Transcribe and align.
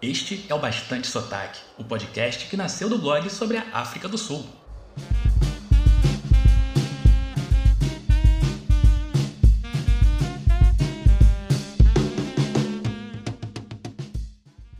Este 0.00 0.46
é 0.48 0.54
o 0.54 0.60
Bastante 0.60 1.08
Sotaque, 1.08 1.58
o 1.76 1.82
podcast 1.82 2.48
que 2.48 2.56
nasceu 2.56 2.88
do 2.88 2.98
blog 2.98 3.28
sobre 3.28 3.56
a 3.56 3.66
África 3.72 4.08
do 4.08 4.16
Sul. 4.16 4.46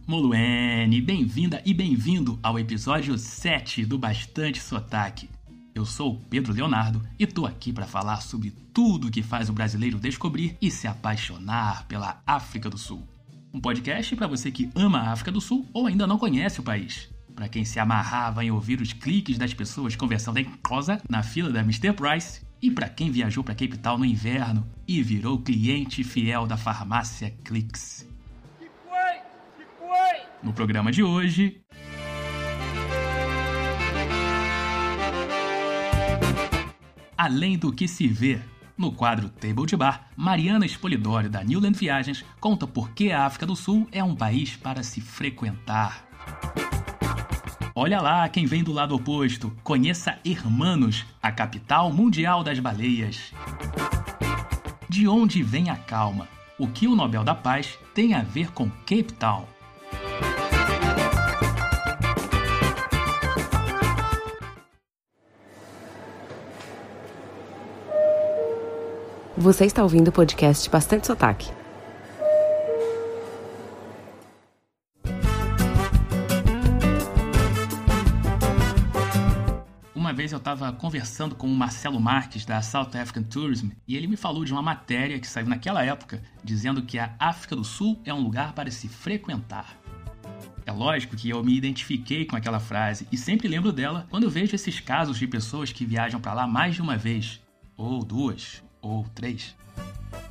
Moluene, 0.06 1.00
bem-vinda 1.00 1.60
e 1.66 1.74
bem-vindo 1.74 2.38
ao 2.40 2.56
episódio 2.56 3.18
7 3.18 3.84
do 3.84 3.98
Bastante 3.98 4.62
Sotaque. 4.62 5.28
Eu 5.74 5.84
sou 5.84 6.12
o 6.12 6.20
Pedro 6.30 6.52
Leonardo 6.52 7.02
e 7.18 7.26
tô 7.26 7.44
aqui 7.44 7.72
para 7.72 7.88
falar 7.88 8.22
sobre 8.22 8.52
tudo 8.72 9.10
que 9.10 9.24
faz 9.24 9.50
o 9.50 9.52
brasileiro 9.52 9.98
descobrir 9.98 10.56
e 10.62 10.70
se 10.70 10.86
apaixonar 10.86 11.88
pela 11.88 12.22
África 12.24 12.70
do 12.70 12.78
Sul. 12.78 13.17
Um 13.52 13.60
podcast 13.60 14.14
para 14.14 14.26
você 14.26 14.50
que 14.50 14.70
ama 14.74 14.98
a 14.98 15.12
África 15.12 15.32
do 15.32 15.41
Sul 15.41 15.66
ou 15.73 15.86
ainda 15.86 16.06
não 16.06 16.18
conhece 16.18 16.60
o 16.60 16.62
país. 16.62 17.09
Para 17.34 17.48
quem 17.48 17.64
se 17.64 17.80
amarrava 17.80 18.45
em 18.45 18.50
ouvir 18.50 18.80
os 18.80 18.92
cliques 18.92 19.38
das 19.38 19.54
pessoas 19.54 19.96
conversando 19.96 20.38
em 20.38 20.45
prosa 20.45 21.00
na 21.09 21.23
fila 21.23 21.50
da 21.50 21.60
Mr. 21.60 21.92
Price. 21.95 22.42
E 22.60 22.70
para 22.70 22.88
quem 22.88 23.10
viajou 23.10 23.42
para 23.42 23.54
Cape 23.54 23.78
Town 23.78 23.98
no 23.98 24.04
inverno 24.04 24.66
e 24.87 25.02
virou 25.02 25.40
cliente 25.40 26.04
fiel 26.04 26.46
da 26.46 26.56
farmácia 26.56 27.30
Clicks. 27.45 28.06
No 30.42 30.52
programa 30.52 30.92
de 30.92 31.02
hoje. 31.02 31.62
Além 37.16 37.56
do 37.56 37.73
que 37.73 37.88
se 37.88 38.06
vê 38.06 38.40
no 38.78 38.92
quadro 38.92 39.28
Table 39.28 39.66
de 39.66 39.77
Bar, 39.77 40.09
Mariana 40.16 40.64
Espolidório, 40.64 41.28
da 41.28 41.42
Newland 41.42 41.77
Viagens, 41.77 42.24
conta 42.41 42.66
por 42.66 42.92
que 42.92 43.10
a 43.10 43.27
África 43.27 43.45
do 43.45 43.56
Sul 43.56 43.88
é 43.91 44.02
um 44.02 44.14
país 44.14 44.56
para 44.56 44.84
se 44.84 45.01
frequentar. 45.01 46.09
Olha 47.74 48.01
lá 48.01 48.29
quem 48.29 48.46
vem 48.46 48.65
do 48.65 48.73
lado 48.73 48.95
oposto. 48.95 49.52
Conheça 49.62 50.18
Hermanos, 50.24 51.04
a 51.23 51.30
capital 51.30 51.93
mundial 51.93 52.43
das 52.43 52.59
baleias. 52.59 53.32
De 54.88 55.06
onde 55.06 55.43
vem 55.43 55.71
a 55.71 55.76
calma? 55.76 56.29
O 56.59 56.66
que 56.66 56.88
o 56.88 56.96
Nobel 56.96 57.23
da 57.23 57.34
Paz 57.34 57.79
tem 57.95 58.15
a 58.15 58.23
ver 58.23 58.51
com 58.51 58.68
Cape 58.68 59.12
Town? 59.12 59.57
Você 69.41 69.66
está 69.66 69.84
ouvindo 69.84 70.08
o 70.08 70.12
podcast 70.12 70.69
Bastante 70.69 71.06
Sotaque. 71.06 71.48
Uma 79.94 80.12
vez 80.12 80.32
eu 80.32 80.38
estava 80.38 80.72
conversando 80.72 81.36
com 81.36 81.47
o 81.47 81.54
Marcelo 81.54 82.00
Marques 82.00 82.44
da 82.44 82.60
South 82.60 82.91
African 83.00 83.22
Tourism 83.22 83.69
e 83.86 83.97
ele 83.97 84.09
me 84.09 84.16
falou 84.16 84.44
de 84.44 84.53
uma 84.53 84.60
matéria 84.60 85.20
que 85.20 85.26
saiu 85.28 85.47
naquela 85.47 85.84
época 85.84 86.20
dizendo 86.42 86.82
que 86.82 86.98
a 86.98 87.14
África 87.20 87.54
do 87.54 87.62
Sul 87.62 88.03
é 88.04 88.12
um 88.12 88.20
lugar 88.20 88.54
para 88.54 88.72
se 88.72 88.88
frequentar. 88.88 89.78
É 90.66 90.72
lógico 90.72 91.14
que 91.14 91.31
eu 91.31 91.44
me 91.44 91.56
identifiquei 91.56 92.26
com 92.26 92.34
aquela 92.34 92.59
frase 92.59 93.06
e 93.12 93.16
sempre 93.16 93.47
lembro 93.47 93.70
dela 93.70 94.04
quando 94.10 94.28
vejo 94.28 94.56
esses 94.56 94.81
casos 94.81 95.16
de 95.16 95.28
pessoas 95.28 95.70
que 95.70 95.86
viajam 95.86 96.20
para 96.20 96.34
lá 96.34 96.44
mais 96.44 96.75
de 96.75 96.82
uma 96.82 96.97
vez, 96.97 97.41
ou 97.76 98.04
duas, 98.04 98.66
ou 98.81 99.04
três. 99.15 99.56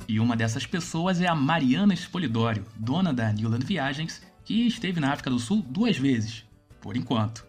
E 0.08 0.18
uma 0.18 0.36
dessas 0.36 0.66
pessoas 0.66 1.20
é 1.20 1.26
a 1.26 1.34
Mariana 1.34 1.92
Espolidório, 1.92 2.64
dona 2.76 3.12
da 3.12 3.32
Newland 3.32 3.64
Viagens, 3.64 4.22
que 4.44 4.66
esteve 4.66 5.00
na 5.00 5.12
África 5.12 5.30
do 5.30 5.38
Sul 5.38 5.62
duas 5.68 5.98
vezes, 5.98 6.44
por 6.80 6.96
enquanto. 6.96 7.46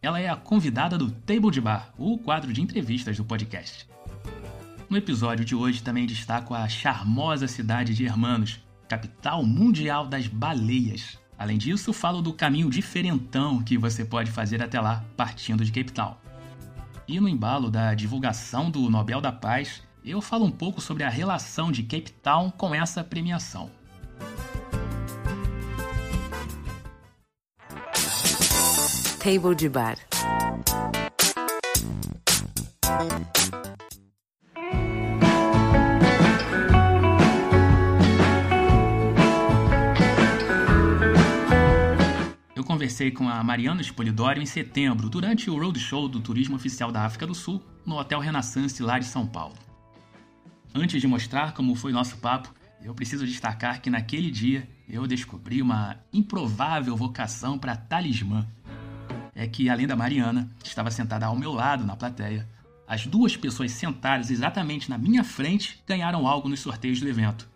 Ela 0.00 0.20
é 0.20 0.28
a 0.28 0.36
convidada 0.36 0.96
do 0.96 1.10
Table 1.10 1.50
de 1.50 1.60
Bar, 1.60 1.92
o 1.98 2.16
quadro 2.18 2.52
de 2.52 2.62
entrevistas 2.62 3.16
do 3.16 3.24
podcast. 3.24 3.86
No 4.88 4.96
episódio 4.96 5.44
de 5.44 5.54
hoje 5.54 5.82
também 5.82 6.06
destaco 6.06 6.54
a 6.54 6.66
charmosa 6.66 7.46
cidade 7.46 7.94
de 7.94 8.06
Hermanos, 8.06 8.58
capital 8.88 9.44
mundial 9.44 10.06
das 10.06 10.26
baleias. 10.26 11.18
Além 11.38 11.58
disso, 11.58 11.92
falo 11.92 12.22
do 12.22 12.32
caminho 12.32 12.70
diferentão 12.70 13.62
que 13.62 13.76
você 13.76 14.04
pode 14.04 14.30
fazer 14.30 14.62
até 14.62 14.80
lá, 14.80 15.04
partindo 15.14 15.64
de 15.64 15.70
Cape 15.70 15.92
Town. 15.92 16.16
E 17.08 17.18
no 17.18 17.26
embalo 17.26 17.70
da 17.70 17.94
divulgação 17.94 18.70
do 18.70 18.90
Nobel 18.90 19.18
da 19.18 19.32
Paz, 19.32 19.82
eu 20.04 20.20
falo 20.20 20.44
um 20.44 20.50
pouco 20.50 20.78
sobre 20.78 21.04
a 21.04 21.08
relação 21.08 21.72
de 21.72 21.82
Cape 21.82 22.12
Town 22.22 22.50
com 22.50 22.74
essa 22.74 23.02
premiação. 23.02 23.70
Table 29.18 29.54
de 29.56 29.70
Bar. 29.70 29.96
Conversei 42.68 43.10
com 43.10 43.26
a 43.26 43.42
Mariana 43.42 43.80
Espolidório 43.80 44.42
em 44.42 44.46
setembro, 44.46 45.08
durante 45.08 45.48
o 45.48 45.58
roadshow 45.58 46.06
do 46.06 46.20
Turismo 46.20 46.56
Oficial 46.56 46.92
da 46.92 47.06
África 47.06 47.26
do 47.26 47.34
Sul, 47.34 47.62
no 47.86 47.96
Hotel 47.96 48.20
Renaissance 48.20 48.82
lá 48.82 48.98
de 48.98 49.06
São 49.06 49.26
Paulo. 49.26 49.54
Antes 50.74 51.00
de 51.00 51.06
mostrar 51.06 51.54
como 51.54 51.74
foi 51.74 51.92
nosso 51.92 52.18
papo, 52.18 52.54
eu 52.82 52.94
preciso 52.94 53.24
destacar 53.24 53.80
que 53.80 53.88
naquele 53.88 54.30
dia 54.30 54.68
eu 54.86 55.06
descobri 55.06 55.62
uma 55.62 55.96
improvável 56.12 56.94
vocação 56.94 57.58
para 57.58 57.74
talismã. 57.74 58.46
É 59.34 59.46
que, 59.46 59.70
além 59.70 59.86
da 59.86 59.96
Mariana, 59.96 60.46
que 60.62 60.68
estava 60.68 60.90
sentada 60.90 61.24
ao 61.24 61.34
meu 61.34 61.54
lado 61.54 61.86
na 61.86 61.96
plateia, 61.96 62.46
as 62.86 63.06
duas 63.06 63.34
pessoas 63.34 63.72
sentadas 63.72 64.30
exatamente 64.30 64.90
na 64.90 64.98
minha 64.98 65.24
frente 65.24 65.82
ganharam 65.86 66.26
algo 66.26 66.50
nos 66.50 66.60
sorteios 66.60 67.00
do 67.00 67.08
evento. 67.08 67.48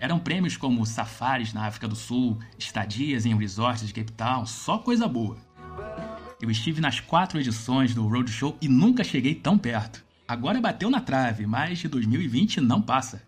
Eram 0.00 0.18
prêmios 0.18 0.56
como 0.56 0.86
safaris 0.86 1.52
na 1.52 1.66
África 1.66 1.86
do 1.86 1.94
Sul, 1.94 2.38
estadias 2.58 3.26
em 3.26 3.36
resorts 3.36 3.86
de 3.86 3.92
Cape 3.92 4.12
Town, 4.12 4.46
só 4.46 4.78
coisa 4.78 5.06
boa. 5.06 5.36
Eu 6.40 6.50
estive 6.50 6.80
nas 6.80 7.00
quatro 7.00 7.38
edições 7.38 7.94
do 7.94 8.08
Roadshow 8.08 8.56
e 8.62 8.66
nunca 8.66 9.04
cheguei 9.04 9.34
tão 9.34 9.58
perto. 9.58 10.02
Agora 10.26 10.58
bateu 10.58 10.88
na 10.88 11.02
trave, 11.02 11.46
mas 11.46 11.80
de 11.80 11.88
2020 11.88 12.62
não 12.62 12.80
passa. 12.80 13.22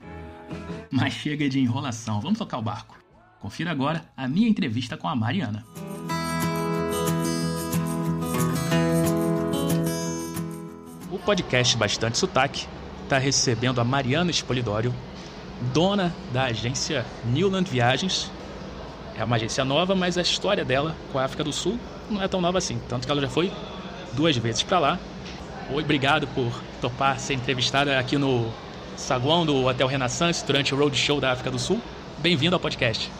Mas 0.90 1.12
chega 1.12 1.46
de 1.46 1.60
enrolação, 1.60 2.22
vamos 2.22 2.38
tocar 2.38 2.56
o 2.56 2.62
barco. 2.62 2.96
Confira 3.38 3.70
agora 3.70 4.06
a 4.16 4.26
minha 4.26 4.48
entrevista 4.48 4.96
com 4.96 5.06
a 5.08 5.14
Mariana. 5.14 5.66
O 11.10 11.18
podcast 11.18 11.76
Bastante 11.76 12.16
Sotaque 12.16 12.66
está 13.04 13.18
recebendo 13.18 13.78
a 13.78 13.84
Mariana 13.84 14.30
Espolidório, 14.30 14.94
dona 15.72 16.12
da 16.32 16.44
agência 16.44 17.04
Newland 17.24 17.70
Viagens. 17.70 18.30
É 19.16 19.24
uma 19.24 19.36
agência 19.36 19.64
nova, 19.64 19.94
mas 19.94 20.18
a 20.18 20.22
história 20.22 20.64
dela 20.64 20.96
com 21.12 21.18
a 21.18 21.24
África 21.24 21.44
do 21.44 21.52
Sul 21.52 21.78
não 22.10 22.22
é 22.22 22.28
tão 22.28 22.40
nova 22.40 22.58
assim. 22.58 22.80
Tanto 22.88 23.06
que 23.06 23.12
ela 23.12 23.20
já 23.20 23.28
foi 23.28 23.52
duas 24.12 24.36
vezes 24.36 24.62
para 24.62 24.78
lá. 24.78 24.98
Oi, 25.70 25.82
obrigado 25.82 26.26
por 26.28 26.52
topar 26.80 27.18
ser 27.18 27.34
entrevistada 27.34 27.98
aqui 27.98 28.18
no 28.18 28.52
saguão 28.96 29.46
do 29.46 29.64
Hotel 29.66 29.86
Renaissance 29.86 30.44
durante 30.44 30.74
o 30.74 30.78
Roadshow 30.78 31.20
da 31.20 31.32
África 31.32 31.50
do 31.50 31.58
Sul. 31.58 31.80
Bem-vindo 32.18 32.56
ao 32.56 32.60
podcast. 32.60 33.10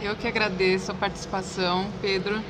Eu 0.00 0.16
que 0.16 0.26
agradeço 0.26 0.90
a 0.90 0.94
participação, 0.94 1.86
Pedro. 2.00 2.42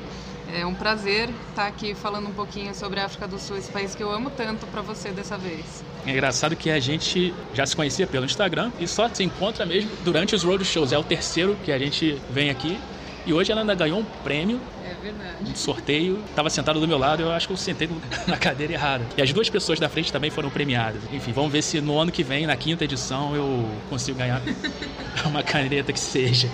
É 0.51 0.65
um 0.65 0.73
prazer 0.73 1.29
estar 1.49 1.67
aqui 1.67 1.95
falando 1.95 2.27
um 2.27 2.33
pouquinho 2.33 2.73
sobre 2.75 2.99
a 2.99 3.05
África 3.05 3.27
do 3.27 3.39
Sul, 3.39 3.57
esse 3.57 3.71
país 3.71 3.95
que 3.95 4.03
eu 4.03 4.11
amo 4.11 4.29
tanto 4.29 4.67
para 4.67 4.81
você 4.81 5.09
dessa 5.09 5.37
vez. 5.37 5.83
É 6.05 6.11
engraçado 6.11 6.55
que 6.55 6.69
a 6.69 6.79
gente 6.79 7.33
já 7.53 7.65
se 7.65 7.75
conhecia 7.75 8.05
pelo 8.05 8.25
Instagram 8.25 8.71
e 8.79 8.87
só 8.87 9.09
se 9.09 9.23
encontra 9.23 9.65
mesmo 9.65 9.89
durante 10.03 10.35
os 10.35 10.43
roadshows. 10.43 10.91
É 10.91 10.97
o 10.97 11.03
terceiro 11.03 11.57
que 11.63 11.71
a 11.71 11.79
gente 11.79 12.19
vem 12.29 12.49
aqui 12.49 12.77
e 13.25 13.33
hoje 13.33 13.51
ela 13.51 13.61
ainda 13.61 13.73
ganhou 13.73 13.99
um 13.99 14.03
prêmio 14.23 14.59
É 14.85 14.93
verdade. 15.01 15.49
um 15.49 15.55
sorteio. 15.55 16.21
Estava 16.29 16.49
sentado 16.49 16.79
do 16.79 16.87
meu 16.87 16.97
lado, 16.97 17.21
eu 17.23 17.31
acho 17.31 17.47
que 17.47 17.53
eu 17.53 17.57
sentei 17.57 17.89
na 18.27 18.37
cadeira 18.37 18.73
errada. 18.73 19.05
E 19.17 19.21
as 19.21 19.31
duas 19.33 19.49
pessoas 19.49 19.79
da 19.79 19.87
frente 19.89 20.11
também 20.11 20.29
foram 20.29 20.49
premiadas. 20.49 21.01
Enfim, 21.11 21.31
vamos 21.31 21.51
ver 21.51 21.61
se 21.63 21.79
no 21.81 21.97
ano 21.97 22.11
que 22.11 22.21
vem, 22.21 22.45
na 22.45 22.55
quinta 22.57 22.83
edição, 22.83 23.33
eu 23.35 23.67
consigo 23.89 24.17
ganhar 24.19 24.41
uma 25.25 25.41
caneta 25.41 25.91
que 25.93 25.99
seja. 25.99 26.49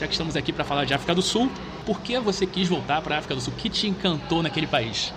Já 0.00 0.06
que 0.08 0.12
estamos 0.12 0.34
aqui 0.36 0.52
para 0.52 0.64
falar 0.64 0.84
de 0.84 0.92
África 0.92 1.14
do 1.14 1.22
Sul, 1.22 1.48
por 1.84 2.00
que 2.00 2.18
você 2.18 2.46
quis 2.46 2.68
voltar 2.68 3.02
para 3.02 3.16
a 3.16 3.18
África 3.18 3.34
do 3.34 3.40
Sul? 3.40 3.52
O 3.52 3.56
que 3.56 3.68
te 3.68 3.88
encantou 3.88 4.42
naquele 4.42 4.66
país? 4.66 5.12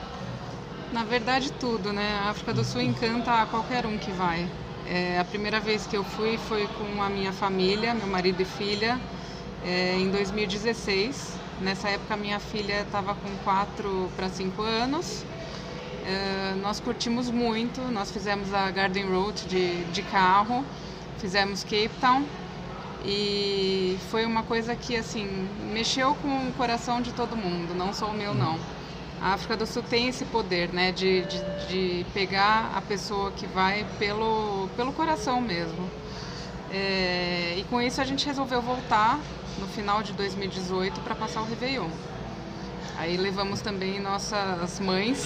Na 0.91 1.03
verdade, 1.03 1.51
tudo, 1.53 1.91
né? 1.91 2.19
A 2.23 2.29
África 2.29 2.53
do 2.53 2.63
Sul 2.63 2.81
encanta 2.81 3.41
a 3.41 3.45
qualquer 3.45 3.85
um 3.85 3.97
que 3.97 4.11
vai. 4.11 4.47
É, 4.87 5.19
a 5.19 5.25
primeira 5.25 5.59
vez 5.59 5.85
que 5.85 5.97
eu 5.97 6.03
fui 6.03 6.37
foi 6.37 6.67
com 6.67 7.01
a 7.01 7.09
minha 7.09 7.33
família, 7.33 7.93
meu 7.93 8.07
marido 8.07 8.41
e 8.41 8.45
filha, 8.45 8.99
é, 9.63 9.95
em 9.97 10.09
2016. 10.09 11.37
Nessa 11.61 11.89
época, 11.89 12.15
minha 12.17 12.39
filha 12.39 12.81
estava 12.81 13.15
com 13.15 13.29
4 13.43 14.11
para 14.15 14.29
5 14.29 14.61
anos. 14.61 15.23
É, 16.05 16.55
nós 16.61 16.79
curtimos 16.79 17.31
muito, 17.31 17.81
nós 17.91 18.11
fizemos 18.11 18.53
a 18.53 18.69
Garden 18.69 19.09
Road 19.09 19.45
de, 19.47 19.83
de 19.85 20.03
carro, 20.03 20.63
fizemos 21.17 21.63
Cape 21.63 21.89
Town 21.99 22.25
E 23.05 23.97
foi 24.09 24.25
uma 24.25 24.41
coisa 24.41 24.75
que 24.75 24.95
assim 24.95 25.47
mexeu 25.71 26.15
com 26.15 26.47
o 26.47 26.53
coração 26.53 27.01
de 27.01 27.11
todo 27.11 27.37
mundo, 27.37 27.75
não 27.75 27.93
só 27.93 28.07
o 28.07 28.13
meu 28.13 28.33
não. 28.33 28.59
A 29.21 29.33
África 29.33 29.55
do 29.55 29.65
Sul 29.65 29.83
tem 29.83 30.07
esse 30.07 30.25
poder, 30.25 30.69
né, 30.69 30.91
de, 30.91 31.21
de, 31.25 31.39
de 31.67 32.05
pegar 32.13 32.71
a 32.75 32.81
pessoa 32.81 33.31
que 33.31 33.45
vai 33.45 33.85
pelo, 33.99 34.67
pelo 34.75 34.91
coração 34.91 35.39
mesmo. 35.39 35.89
É, 36.71 37.55
e 37.57 37.63
com 37.69 37.81
isso 37.81 38.01
a 38.01 38.03
gente 38.03 38.25
resolveu 38.25 38.61
voltar 38.61 39.19
no 39.59 39.67
final 39.67 40.01
de 40.03 40.11
2018 40.13 40.99
para 41.01 41.15
passar 41.15 41.41
o 41.41 41.45
Réveillon. 41.45 41.89
Aí 42.97 43.17
levamos 43.17 43.61
também 43.61 43.99
nossas 43.99 44.79
mães. 44.79 45.25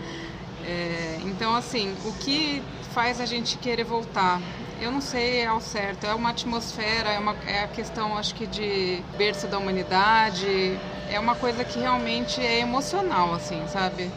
é, 0.64 1.18
então, 1.24 1.54
assim, 1.54 1.94
o 2.04 2.12
que 2.12 2.62
faz 2.92 3.20
a 3.20 3.26
gente 3.26 3.58
querer 3.58 3.84
voltar? 3.84 4.40
Eu 4.80 4.92
não 4.92 5.00
sei 5.00 5.44
ao 5.44 5.60
certo, 5.60 6.06
é 6.06 6.14
uma 6.14 6.30
atmosfera, 6.30 7.10
é, 7.10 7.18
uma, 7.18 7.34
é 7.46 7.64
a 7.64 7.68
questão, 7.68 8.16
acho 8.18 8.34
que, 8.34 8.46
de 8.46 9.02
berço 9.16 9.46
da 9.46 9.58
humanidade, 9.58 10.78
é 11.10 11.18
uma 11.18 11.34
coisa 11.34 11.64
que 11.64 11.78
realmente 11.78 12.40
é 12.40 12.60
emocional, 12.60 13.34
assim, 13.34 13.62
sabe? 13.68 14.10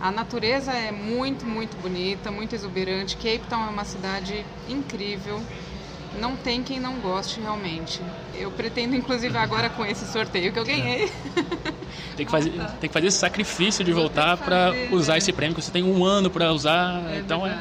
A 0.00 0.10
natureza 0.10 0.72
é 0.72 0.92
muito, 0.92 1.46
muito 1.46 1.76
bonita, 1.78 2.30
muito 2.30 2.54
exuberante. 2.54 3.16
Cape 3.16 3.42
Town 3.48 3.66
é 3.66 3.70
uma 3.70 3.84
cidade 3.84 4.44
incrível 4.68 5.40
não 6.18 6.36
tem 6.36 6.62
quem 6.62 6.80
não 6.80 6.94
goste 7.00 7.40
realmente. 7.40 8.00
Eu 8.34 8.50
pretendo, 8.50 8.94
inclusive, 8.94 9.36
agora 9.36 9.68
com 9.68 9.84
esse 9.84 10.06
sorteio 10.06 10.52
que 10.52 10.58
eu 10.58 10.64
ganhei. 10.64 11.10
Tem 12.16 12.24
que 12.24 12.30
fazer, 12.30 12.50
tem 12.80 12.88
que 12.88 12.94
fazer 12.94 13.08
esse 13.08 13.18
sacrifício 13.18 13.84
de 13.84 13.92
voltar 13.92 14.36
para 14.36 14.72
usar 14.92 15.18
esse 15.18 15.32
prêmio, 15.32 15.56
que 15.56 15.60
você 15.60 15.72
tem 15.72 15.82
um 15.82 16.04
ano 16.04 16.30
para 16.30 16.52
usar, 16.52 17.02
é 17.10 17.18
então 17.18 17.44
é, 17.44 17.58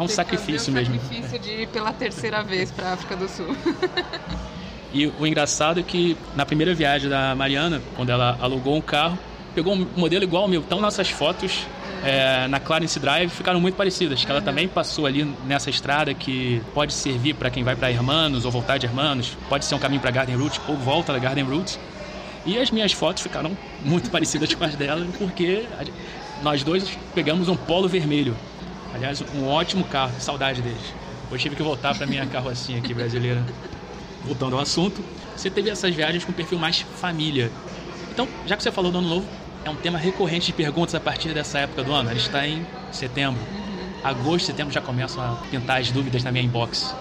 é 0.00 0.04
um 0.04 0.08
sacrifício 0.08 0.72
mesmo. 0.72 0.98
sacrifício 1.00 1.38
de 1.38 1.62
ir 1.62 1.68
pela 1.68 1.92
terceira 1.92 2.42
vez 2.42 2.70
para 2.70 2.88
a 2.88 2.92
África 2.94 3.16
do 3.16 3.28
Sul. 3.28 3.54
E 4.92 5.06
o 5.06 5.24
engraçado 5.24 5.78
é 5.78 5.82
que 5.84 6.16
na 6.34 6.44
primeira 6.44 6.74
viagem 6.74 7.08
da 7.08 7.32
Mariana, 7.34 7.80
quando 7.94 8.10
ela 8.10 8.36
alugou 8.40 8.76
um 8.76 8.80
carro, 8.80 9.16
pegou 9.54 9.72
um 9.74 9.86
modelo 9.96 10.24
igual 10.24 10.42
ao 10.42 10.48
meu. 10.48 10.60
Então 10.60 10.80
nossas 10.80 11.08
fotos 11.08 11.64
é, 12.02 12.48
na 12.48 12.58
Clarence 12.58 12.98
Drive 12.98 13.30
ficaram 13.30 13.60
muito 13.60 13.76
parecidas. 13.76 14.24
Que 14.24 14.30
ela 14.30 14.42
também 14.42 14.66
passou 14.66 15.06
ali 15.06 15.24
nessa 15.46 15.70
estrada 15.70 16.12
que 16.12 16.60
pode 16.74 16.92
servir 16.92 17.34
para 17.34 17.50
quem 17.50 17.62
vai 17.62 17.76
para 17.76 17.90
Hermanos 17.90 18.44
ou 18.44 18.50
voltar 18.50 18.78
de 18.78 18.86
Hermanos, 18.86 19.36
pode 19.48 19.64
ser 19.64 19.76
um 19.76 19.78
caminho 19.78 20.00
para 20.00 20.10
Garden 20.10 20.36
Route 20.36 20.60
ou 20.66 20.76
volta 20.76 21.12
da 21.12 21.18
Garden 21.20 21.44
Route. 21.44 21.78
E 22.44 22.58
as 22.58 22.70
minhas 22.70 22.92
fotos 22.92 23.22
ficaram 23.22 23.56
muito 23.84 24.08
parecidas 24.10 24.52
com 24.54 24.64
as 24.64 24.74
dela, 24.74 25.06
porque 25.18 25.66
nós 26.42 26.64
dois 26.64 26.98
pegamos 27.14 27.48
um 27.48 27.56
polo 27.56 27.86
vermelho. 27.86 28.34
Aliás, 28.94 29.22
um 29.34 29.46
ótimo 29.46 29.84
carro, 29.84 30.12
saudade 30.18 30.60
deles. 30.62 30.94
Hoje 31.30 31.44
tive 31.44 31.56
que 31.56 31.62
voltar 31.62 31.94
para 31.96 32.06
minha 32.06 32.26
carrocinha 32.26 32.78
aqui 32.78 32.92
brasileira. 32.92 33.44
Voltando 34.24 34.56
ao 34.56 34.62
assunto, 34.62 35.02
você 35.36 35.48
teve 35.48 35.70
essas 35.70 35.94
viagens 35.94 36.24
com 36.24 36.32
perfil 36.32 36.58
mais 36.58 36.80
família. 36.80 37.50
Então, 38.12 38.28
já 38.46 38.56
que 38.56 38.62
você 38.62 38.72
falou 38.72 38.90
do 38.90 38.98
ano 38.98 39.08
novo, 39.08 39.26
é 39.64 39.70
um 39.70 39.76
tema 39.76 39.98
recorrente 39.98 40.46
de 40.46 40.52
perguntas 40.52 40.94
a 40.94 41.00
partir 41.00 41.32
dessa 41.32 41.60
época 41.60 41.82
do 41.82 41.92
ano. 41.92 42.10
A 42.10 42.14
gente 42.14 42.26
está 42.26 42.46
em 42.46 42.66
setembro. 42.90 43.40
Agosto, 44.02 44.46
setembro 44.46 44.72
já 44.72 44.80
começam 44.80 45.22
a 45.22 45.36
pintar 45.50 45.80
as 45.80 45.90
dúvidas 45.90 46.24
na 46.24 46.32
minha 46.32 46.44
inbox. 46.44 46.94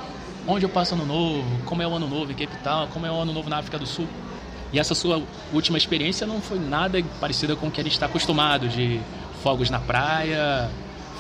Onde 0.48 0.66
eu 0.66 0.70
passo 0.70 0.94
ano 0.94 1.06
novo? 1.06 1.44
Como 1.66 1.82
é 1.82 1.88
o 1.88 1.94
ano 1.94 2.08
novo 2.08 2.32
em 2.32 2.36
Cape 2.36 2.58
Town? 2.64 2.88
Como 2.88 3.06
é 3.06 3.12
o 3.12 3.16
ano 3.16 3.34
novo 3.34 3.50
na 3.50 3.58
África 3.58 3.80
do 3.80 3.86
Sul? 3.86 4.08
E 4.72 4.80
essa 4.80 4.94
sua 4.94 5.22
última 5.52 5.78
experiência 5.78 6.28
não 6.28 6.42
foi 6.42 6.60
nada 6.60 7.04
parecida 7.20 7.56
com 7.56 7.68
o 7.68 7.72
que 7.72 7.82
a 7.82 7.84
gente 7.84 7.94
está 7.94 8.06
acostumado 8.06 8.68
de 8.68 9.00
fogos 9.42 9.70
na 9.70 9.80
praia, 9.80 10.70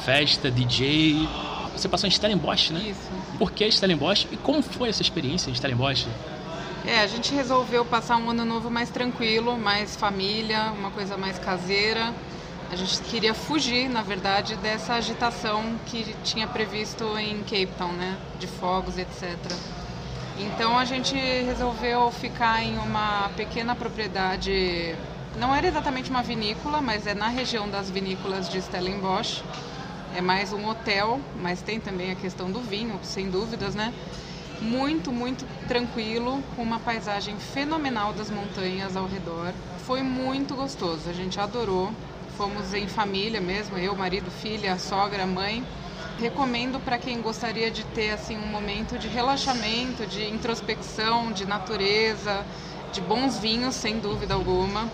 festa, 0.04 0.50
DJ. 0.50 1.28
Você 1.74 1.88
passou 1.88 2.07
em 2.07 2.12
Stellenbosch, 2.12 2.72
né? 2.72 2.80
Isso. 2.90 3.10
Por 3.38 3.51
que 3.51 3.69
Stellenbosch? 3.72 4.28
E 4.31 4.38
como 4.38 4.62
foi 4.62 4.90
essa 4.90 5.01
experiência 5.01 5.50
em 5.50 5.56
Stellenbosch? 5.56 6.07
É, 6.86 7.01
a 7.01 7.07
gente 7.07 7.34
resolveu 7.34 7.86
passar 7.86 8.18
um 8.18 8.30
ano 8.30 8.46
novo 8.46 8.69
mais 8.69 8.90
tranquilo, 8.90 9.57
mais 9.57 9.96
família, 9.96 10.72
uma 10.78 10.92
coisa 10.92 11.18
mais 11.18 11.38
caseira. 11.38 12.13
A 12.72 12.75
gente 12.75 13.01
queria 13.01 13.34
fugir, 13.34 13.90
na 13.90 14.01
verdade, 14.01 14.56
dessa 14.57 14.94
agitação 14.94 15.75
que 15.88 16.16
tinha 16.24 16.48
previsto 16.48 17.18
em 17.18 17.40
Cape 17.40 17.69
Town, 17.78 17.92
né? 17.94 18.18
De 18.40 18.48
fogos, 18.48 18.98
etc. 18.98 19.38
Então 20.38 20.78
a 20.78 20.86
gente 20.86 21.16
resolveu 21.16 22.10
ficar 22.12 22.63
em 22.63 22.78
uma 22.78 23.30
pequena 23.36 23.75
propriedade. 23.75 24.96
Não 25.38 25.54
era 25.54 25.68
exatamente 25.68 26.10
uma 26.10 26.22
vinícola, 26.22 26.81
mas 26.81 27.06
é 27.06 27.13
na 27.13 27.28
região 27.28 27.69
das 27.69 27.90
vinícolas 27.90 28.48
de 28.48 28.62
Stellenbosch. 28.62 29.44
É 30.15 30.21
mais 30.21 30.51
um 30.51 30.67
hotel, 30.67 31.19
mas 31.35 31.61
tem 31.61 31.79
também 31.79 32.11
a 32.11 32.15
questão 32.15 32.51
do 32.51 32.61
vinho, 32.61 33.00
sem 33.03 33.29
dúvidas, 33.29 33.75
né? 33.75 33.94
muito, 34.61 35.11
muito 35.11 35.45
tranquilo, 35.67 36.44
com 36.56 36.61
uma 36.61 36.79
paisagem 36.79 37.38
fenomenal 37.38 38.13
das 38.13 38.29
montanhas 38.29 38.95
ao 38.95 39.07
redor. 39.07 39.53
Foi 39.85 40.03
muito 40.03 40.56
gostoso, 40.56 41.09
a 41.09 41.13
gente 41.13 41.39
adorou. 41.39 41.91
Fomos 42.38 42.73
em 42.73 42.88
família 42.88 43.41
mesmo, 43.41 43.77
eu, 43.77 43.95
marido, 43.95 44.31
filha, 44.31 44.77
sogra, 44.77 45.25
mãe. 45.25 45.63
Recomendo 46.17 46.79
para 46.79 46.97
quem 46.97 47.21
gostaria 47.21 47.71
de 47.71 47.83
ter 47.85 48.12
assim 48.12 48.38
um 48.38 48.47
momento 48.47 48.97
de 48.97 49.07
relaxamento, 49.07 50.05
de 50.05 50.27
introspecção, 50.27 51.31
de 51.31 51.45
natureza, 51.45 52.45
de 52.91 53.01
bons 53.01 53.38
vinhos, 53.39 53.75
sem 53.75 54.00
dúvida 54.00 54.33
alguma. 54.33 54.89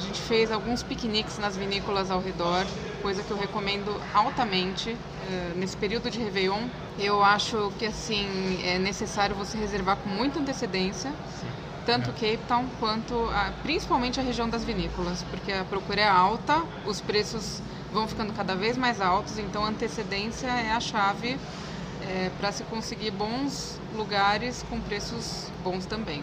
Gente 0.00 0.20
fez 0.20 0.50
alguns 0.50 0.82
piqueniques 0.82 1.38
nas 1.38 1.56
vinícolas 1.56 2.10
ao 2.10 2.20
redor, 2.20 2.64
coisa 3.02 3.22
que 3.22 3.30
eu 3.30 3.36
recomendo 3.36 3.94
altamente 4.14 4.90
uh, 4.92 5.58
nesse 5.58 5.76
período 5.76 6.10
de 6.10 6.18
Réveillon. 6.18 6.62
Eu 6.98 7.22
acho 7.22 7.70
que 7.78 7.84
assim 7.84 8.26
é 8.64 8.78
necessário 8.78 9.36
você 9.36 9.58
reservar 9.58 9.96
com 9.96 10.08
muita 10.08 10.40
antecedência, 10.40 11.10
Sim. 11.38 11.46
tanto 11.84 12.10
é. 12.10 12.12
Cape 12.12 12.40
Town 12.48 12.64
quanto 12.78 13.14
a, 13.34 13.52
principalmente 13.62 14.18
a 14.18 14.22
região 14.22 14.48
das 14.48 14.64
vinícolas, 14.64 15.22
porque 15.30 15.52
a 15.52 15.64
procura 15.64 16.00
é 16.00 16.08
alta, 16.08 16.62
os 16.86 17.00
preços 17.00 17.60
vão 17.92 18.08
ficando 18.08 18.32
cada 18.32 18.54
vez 18.54 18.78
mais 18.78 19.00
altos, 19.00 19.38
então 19.38 19.64
antecedência 19.64 20.46
é 20.48 20.72
a 20.72 20.80
chave 20.80 21.36
é, 22.08 22.30
para 22.40 22.50
se 22.52 22.64
conseguir 22.64 23.10
bons 23.10 23.78
lugares 23.94 24.64
com 24.70 24.80
preços 24.80 25.50
bons 25.62 25.84
também. 25.84 26.22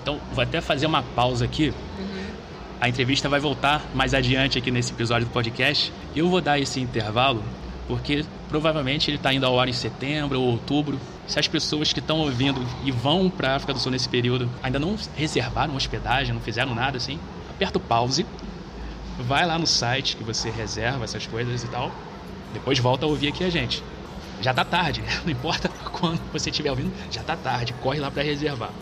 Então, 0.00 0.18
vou 0.32 0.42
até 0.42 0.60
fazer 0.60 0.86
uma 0.86 1.02
pausa 1.02 1.44
aqui. 1.44 1.72
Uhum. 1.98 2.43
A 2.84 2.88
entrevista 2.90 3.30
vai 3.30 3.40
voltar 3.40 3.82
mais 3.94 4.12
adiante 4.12 4.58
aqui 4.58 4.70
nesse 4.70 4.92
episódio 4.92 5.26
do 5.26 5.32
podcast. 5.32 5.90
Eu 6.14 6.28
vou 6.28 6.42
dar 6.42 6.58
esse 6.58 6.78
intervalo 6.78 7.42
porque 7.88 8.26
provavelmente 8.46 9.08
ele 9.08 9.16
está 9.16 9.32
indo 9.32 9.46
ao 9.46 9.58
ar 9.58 9.66
em 9.70 9.72
setembro 9.72 10.38
ou 10.38 10.48
outubro. 10.48 11.00
Se 11.26 11.38
as 11.38 11.48
pessoas 11.48 11.94
que 11.94 12.00
estão 12.00 12.18
ouvindo 12.18 12.62
e 12.84 12.90
vão 12.90 13.30
para 13.30 13.52
a 13.52 13.56
África 13.56 13.72
do 13.72 13.78
Sul 13.78 13.90
nesse 13.90 14.06
período 14.06 14.50
ainda 14.62 14.78
não 14.78 14.98
reservaram 15.16 15.74
hospedagem, 15.74 16.34
não 16.34 16.42
fizeram 16.42 16.74
nada 16.74 16.98
assim, 16.98 17.18
aperta 17.48 17.78
o 17.78 17.80
pause, 17.80 18.26
vai 19.18 19.46
lá 19.46 19.58
no 19.58 19.66
site 19.66 20.14
que 20.14 20.22
você 20.22 20.50
reserva 20.50 21.04
essas 21.04 21.26
coisas 21.26 21.64
e 21.64 21.68
tal, 21.68 21.90
depois 22.52 22.78
volta 22.78 23.06
a 23.06 23.08
ouvir 23.08 23.28
aqui 23.28 23.44
a 23.44 23.48
gente. 23.48 23.82
Já 24.42 24.52
tá 24.52 24.62
tarde, 24.62 25.02
não 25.24 25.32
importa 25.32 25.70
quando 25.90 26.20
você 26.30 26.50
estiver 26.50 26.68
ouvindo, 26.68 26.92
já 27.10 27.22
tá 27.22 27.34
tarde, 27.34 27.72
corre 27.80 27.98
lá 27.98 28.10
para 28.10 28.22
reservar. 28.22 28.72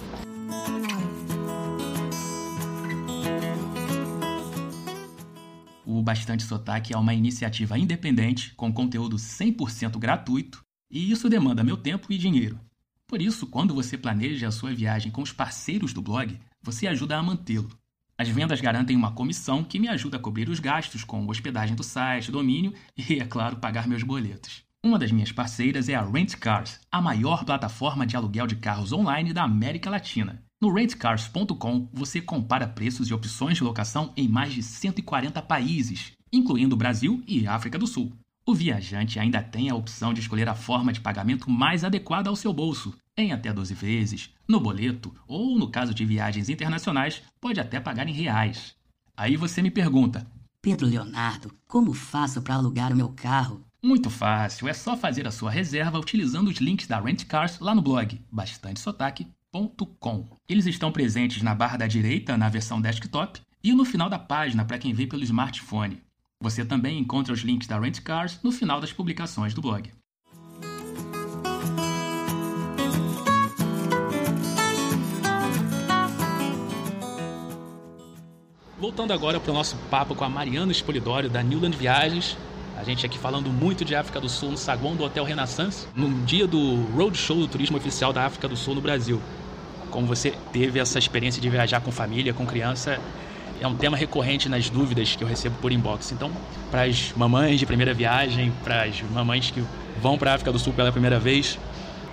Bastante 6.13 6.43
Sotaque 6.43 6.93
é 6.93 6.99
uma 6.99 7.15
iniciativa 7.15 7.79
independente 7.79 8.53
com 8.55 8.71
conteúdo 8.71 9.17
100% 9.17 9.99
gratuito 9.99 10.63
e 10.91 11.11
isso 11.11 11.27
demanda 11.27 11.65
meu 11.65 11.75
tempo 11.75 12.13
e 12.13 12.19
dinheiro. 12.19 12.61
Por 13.07 13.23
isso, 13.23 13.47
quando 13.47 13.73
você 13.73 13.97
planeja 13.97 14.47
a 14.47 14.51
sua 14.51 14.75
viagem 14.75 15.11
com 15.11 15.23
os 15.23 15.33
parceiros 15.33 15.95
do 15.95 16.03
blog, 16.03 16.39
você 16.61 16.87
ajuda 16.87 17.17
a 17.17 17.23
mantê-lo. 17.23 17.71
As 18.19 18.29
vendas 18.29 18.61
garantem 18.61 18.95
uma 18.95 19.13
comissão 19.13 19.65
que 19.65 19.79
me 19.79 19.89
ajuda 19.89 20.19
a 20.19 20.21
cobrir 20.21 20.51
os 20.51 20.61
gastos 20.61 21.03
com 21.03 21.27
hospedagem 21.27 21.75
do 21.75 21.83
site, 21.83 22.31
domínio 22.31 22.75
e, 22.95 23.19
é 23.19 23.25
claro, 23.25 23.57
pagar 23.57 23.89
meus 23.89 24.03
boletos. 24.03 24.63
Uma 24.85 24.99
das 24.99 25.11
minhas 25.11 25.33
parceiras 25.33 25.89
é 25.89 25.95
a 25.95 26.05
Rent 26.05 26.35
Cars, 26.37 26.79
a 26.91 27.01
maior 27.01 27.43
plataforma 27.43 28.07
de 28.07 28.19
aluguel 28.19 28.47
de 28.47 28.57
carros 28.57 28.93
online 28.93 29.33
da 29.33 29.45
América 29.45 29.89
Latina. 29.89 30.45
No 30.63 30.73
rentcars.com 30.73 31.89
você 31.93 32.21
compara 32.21 32.69
preços 32.69 33.09
e 33.09 33.13
opções 33.13 33.57
de 33.57 33.65
locação 33.65 34.13
em 34.17 34.29
mais 34.29 34.53
de 34.55 34.63
140 34.63 35.43
países, 35.43 36.13
incluindo 36.33 36.77
Brasil 36.77 37.21
e 37.27 37.49
África 37.49 37.77
do 37.77 37.85
Sul. 37.85 38.13
O 38.47 38.55
viajante 38.55 39.19
ainda 39.19 39.43
tem 39.43 39.71
a 39.71 39.75
opção 39.75 40.15
de 40.15 40.21
escolher 40.21 40.49
a 40.49 40.55
forma 40.55 40.93
de 40.93 41.01
pagamento 41.01 41.51
mais 41.51 41.83
adequada 41.83 42.31
ao 42.31 42.37
seu 42.37 42.53
bolso, 42.53 42.95
em 43.17 43.33
até 43.33 43.53
12 43.53 43.75
vezes, 43.75 44.31
no 44.47 44.61
boleto 44.61 45.13
ou, 45.27 45.59
no 45.59 45.69
caso 45.69 45.93
de 45.93 46.05
viagens 46.05 46.49
internacionais, 46.49 47.25
pode 47.41 47.59
até 47.59 47.81
pagar 47.81 48.09
em 48.09 48.13
reais. 48.13 48.77
Aí 49.17 49.37
você 49.37 49.63
me 49.63 49.71
pergunta: 49.71 50.25
Pedro 50.63 50.87
Leonardo, 50.87 51.53
como 51.67 51.93
faço 51.93 52.41
para 52.41 52.55
alugar 52.55 52.93
o 52.93 52.97
meu 52.97 53.09
carro? 53.09 53.65
Muito 53.83 54.09
fácil, 54.09 54.69
é 54.69 54.73
só 54.73 54.97
fazer 54.97 55.27
a 55.27 55.33
sua 55.33 55.51
reserva 55.51 55.99
utilizando 55.99 56.47
os 56.47 56.59
links 56.59 56.87
da 56.87 57.01
Rent 57.01 57.25
Cars 57.25 57.59
lá 57.59 57.75
no 57.75 57.83
blog. 57.83 58.21
Bastante 58.31 58.79
sotaque 58.79 59.27
eles 60.49 60.65
estão 60.65 60.91
presentes 60.91 61.43
na 61.43 61.55
barra 61.55 61.77
da 61.77 61.87
direita 61.87 62.39
na 62.39 62.49
versão 62.49 62.81
desktop 62.81 63.39
e 63.63 63.75
no 63.75 63.85
final 63.85 64.09
da 64.09 64.19
página 64.19 64.65
para 64.65 64.79
quem 64.79 64.95
vê 64.95 65.07
pelo 65.07 65.23
smartphone. 65.25 66.01
Você 66.41 66.65
também 66.65 66.99
encontra 66.99 67.35
os 67.35 67.41
links 67.41 67.69
da 67.69 67.79
Rent 67.79 68.01
Cars 68.01 68.41
no 68.43 68.51
final 68.51 68.81
das 68.81 68.95
publicações 68.95 69.53
do 69.53 69.61
blog. 69.61 69.93
Voltando 78.79 79.13
agora 79.13 79.39
para 79.39 79.51
o 79.51 79.55
nosso 79.55 79.77
papo 79.91 80.15
com 80.15 80.25
a 80.25 80.31
Mariana 80.31 80.73
Espolidório 80.73 81.29
da 81.29 81.43
Newland 81.43 81.77
Viagens. 81.77 82.39
A 82.75 82.85
gente 82.85 83.05
aqui 83.05 83.19
falando 83.19 83.51
muito 83.51 83.85
de 83.85 83.95
África 83.95 84.19
do 84.19 84.31
Sul 84.31 84.51
no 84.51 84.57
saguão 84.57 84.97
do 84.97 85.05
Hotel 85.05 85.25
Renaissance, 85.25 85.87
no 85.95 86.11
dia 86.25 86.47
do 86.47 86.77
Roadshow 86.97 87.37
do 87.37 87.47
Turismo 87.47 87.77
Oficial 87.77 88.15
da 88.15 88.25
África 88.25 88.49
do 88.49 88.57
Sul 88.57 88.75
no 88.75 88.81
Brasil. 88.81 89.21
Como 89.93 90.07
você 90.07 90.31
teve 90.51 90.81
essa 90.81 90.99
experiência 90.99 91.41
de 91.41 91.51
viajar 91.51 91.83
com 91.83 91.93
família, 91.93 92.33
com 92.33 92.47
criança, 92.47 92.99
é 93.61 93.69
um 93.69 93.77
tema 93.77 93.95
recorrente 93.95 94.49
nas 94.49 94.71
dúvidas 94.71 95.15
que 95.15 95.23
eu 95.23 95.29
recebo 95.29 95.55
por 95.61 95.71
inbox. 95.71 96.11
Então, 96.13 96.31
para 96.71 96.85
as 96.85 97.13
mamães 97.13 97.61
de 97.61 97.67
primeira 97.67 97.93
viagem, 97.93 98.51
para 98.65 98.85
as 98.85 99.03
mamães 99.03 99.51
que 99.51 99.63
vão 100.01 100.17
para 100.17 100.33
a 100.33 100.35
África 100.35 100.51
do 100.51 100.59
Sul 100.59 100.73
pela 100.73 100.91
primeira 100.91 101.21
vez, 101.21 101.59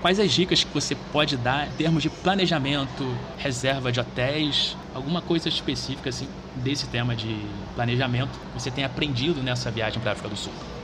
quais 0.01 0.19
as 0.19 0.29
dicas 0.29 0.61
que 0.61 0.73
você 0.73 0.93
pode 0.93 1.37
dar 1.37 1.69
em 1.69 1.71
termos 1.71 2.03
de 2.03 2.09
planejamento, 2.09 3.17
reserva 3.37 3.93
de 3.93 3.99
hotéis, 4.01 4.75
alguma 4.93 5.21
coisa 5.21 5.47
específica 5.47 6.09
assim 6.09 6.27
desse 6.53 6.85
tema 6.87 7.15
de 7.15 7.45
planejamento 7.75 8.37
que 8.37 8.59
você 8.59 8.69
tem 8.69 8.83
aprendido 8.83 9.41
nessa 9.41 9.71
viagem 9.71 10.01
para 10.01 10.11
a 10.11 10.13
África 10.13 10.27
do 10.27 10.35
Sul? 10.35 10.78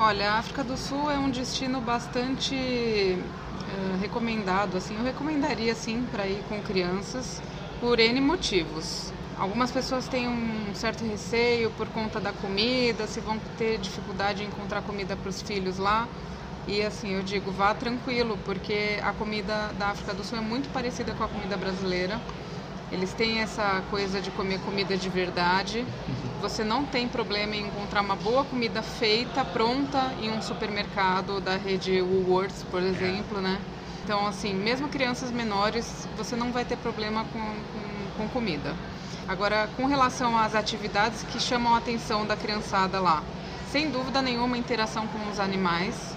Olha, 0.00 0.30
a 0.30 0.38
África 0.38 0.62
do 0.62 0.76
Sul 0.76 1.10
é 1.10 1.18
um 1.18 1.28
destino 1.28 1.80
bastante 1.80 2.54
uh, 2.54 3.96
recomendado, 4.00 4.76
assim, 4.76 4.96
eu 4.96 5.02
recomendaria 5.02 5.74
sim 5.74 6.06
para 6.12 6.24
ir 6.24 6.40
com 6.48 6.62
crianças 6.62 7.42
por 7.80 7.98
N 7.98 8.20
motivos. 8.20 9.12
Algumas 9.36 9.72
pessoas 9.72 10.06
têm 10.06 10.28
um 10.28 10.72
certo 10.72 11.04
receio 11.04 11.72
por 11.72 11.88
conta 11.88 12.20
da 12.20 12.32
comida, 12.32 13.08
se 13.08 13.18
vão 13.18 13.40
ter 13.56 13.78
dificuldade 13.78 14.44
em 14.44 14.46
encontrar 14.46 14.82
comida 14.82 15.16
para 15.16 15.30
os 15.30 15.42
filhos 15.42 15.78
lá. 15.78 16.06
E 16.68 16.80
assim, 16.80 17.14
eu 17.14 17.22
digo, 17.24 17.50
vá 17.50 17.74
tranquilo, 17.74 18.38
porque 18.44 19.00
a 19.02 19.12
comida 19.12 19.72
da 19.76 19.88
África 19.88 20.14
do 20.14 20.22
Sul 20.22 20.38
é 20.38 20.40
muito 20.40 20.68
parecida 20.68 21.12
com 21.12 21.24
a 21.24 21.28
comida 21.28 21.56
brasileira. 21.56 22.20
Eles 22.92 23.12
têm 23.14 23.40
essa 23.40 23.82
coisa 23.90 24.20
de 24.20 24.30
comer 24.30 24.60
comida 24.60 24.96
de 24.96 25.08
verdade. 25.08 25.84
Você 26.40 26.62
não 26.62 26.84
tem 26.84 27.08
problema 27.08 27.56
em 27.56 27.66
encontrar 27.66 28.00
uma 28.00 28.14
boa 28.14 28.44
comida 28.44 28.80
feita, 28.80 29.44
pronta 29.44 30.12
em 30.22 30.30
um 30.30 30.40
supermercado 30.40 31.40
da 31.40 31.56
rede 31.56 32.00
Woolworths, 32.00 32.62
por 32.70 32.80
exemplo, 32.80 33.40
né? 33.40 33.60
Então, 34.04 34.24
assim, 34.24 34.54
mesmo 34.54 34.88
crianças 34.88 35.32
menores, 35.32 36.08
você 36.16 36.36
não 36.36 36.52
vai 36.52 36.64
ter 36.64 36.76
problema 36.76 37.24
com, 37.24 37.40
com, 37.40 38.22
com 38.22 38.28
comida. 38.28 38.74
Agora, 39.26 39.68
com 39.76 39.86
relação 39.86 40.38
às 40.38 40.54
atividades 40.54 41.24
que 41.24 41.40
chamam 41.40 41.74
a 41.74 41.78
atenção 41.78 42.24
da 42.24 42.36
criançada 42.36 43.00
lá, 43.00 43.22
sem 43.70 43.90
dúvida 43.90 44.22
nenhuma, 44.22 44.56
interação 44.56 45.06
com 45.08 45.28
os 45.30 45.38
animais. 45.38 46.16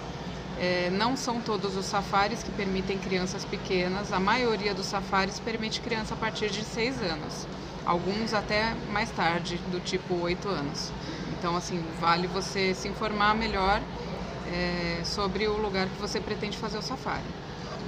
É, 0.58 0.90
não 0.90 1.16
são 1.16 1.40
todos 1.40 1.76
os 1.76 1.86
safaris 1.86 2.42
que 2.42 2.52
permitem 2.52 2.98
crianças 2.98 3.44
pequenas, 3.44 4.12
a 4.12 4.20
maioria 4.20 4.74
dos 4.74 4.86
safaris 4.86 5.40
permite 5.40 5.80
criança 5.80 6.14
a 6.14 6.16
partir 6.16 6.50
de 6.50 6.62
6 6.62 7.02
anos, 7.02 7.48
alguns 7.84 8.32
até 8.32 8.74
mais 8.90 9.10
tarde, 9.10 9.56
do 9.70 9.80
tipo 9.80 10.14
8 10.14 10.48
anos. 10.48 10.92
Então, 11.38 11.56
assim, 11.56 11.84
vale 12.00 12.26
você 12.26 12.74
se 12.74 12.88
informar 12.88 13.34
melhor 13.34 13.80
é, 14.52 15.00
sobre 15.04 15.48
o 15.48 15.56
lugar 15.56 15.88
que 15.88 16.00
você 16.00 16.20
pretende 16.20 16.56
fazer 16.56 16.78
o 16.78 16.82
safari. 16.82 17.24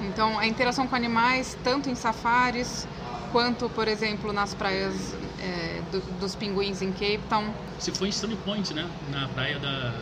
Então, 0.02 0.38
a 0.38 0.46
interação 0.46 0.86
com 0.88 0.96
animais, 0.96 1.56
tanto 1.62 1.88
em 1.88 1.94
safaris 1.94 2.86
quanto, 3.30 3.68
por 3.68 3.88
exemplo, 3.88 4.32
nas 4.32 4.54
praias 4.54 5.14
é, 5.40 5.82
do, 5.90 6.00
dos 6.18 6.34
pinguins 6.34 6.82
em 6.82 6.92
Cape 6.92 7.20
Town. 7.28 7.52
Você 7.78 7.92
foi 7.92 8.08
em 8.08 8.12
Stony 8.12 8.36
Point, 8.36 8.74
né? 8.74 8.88
Na 9.10 9.28
praia 9.28 9.58
da... 9.58 9.92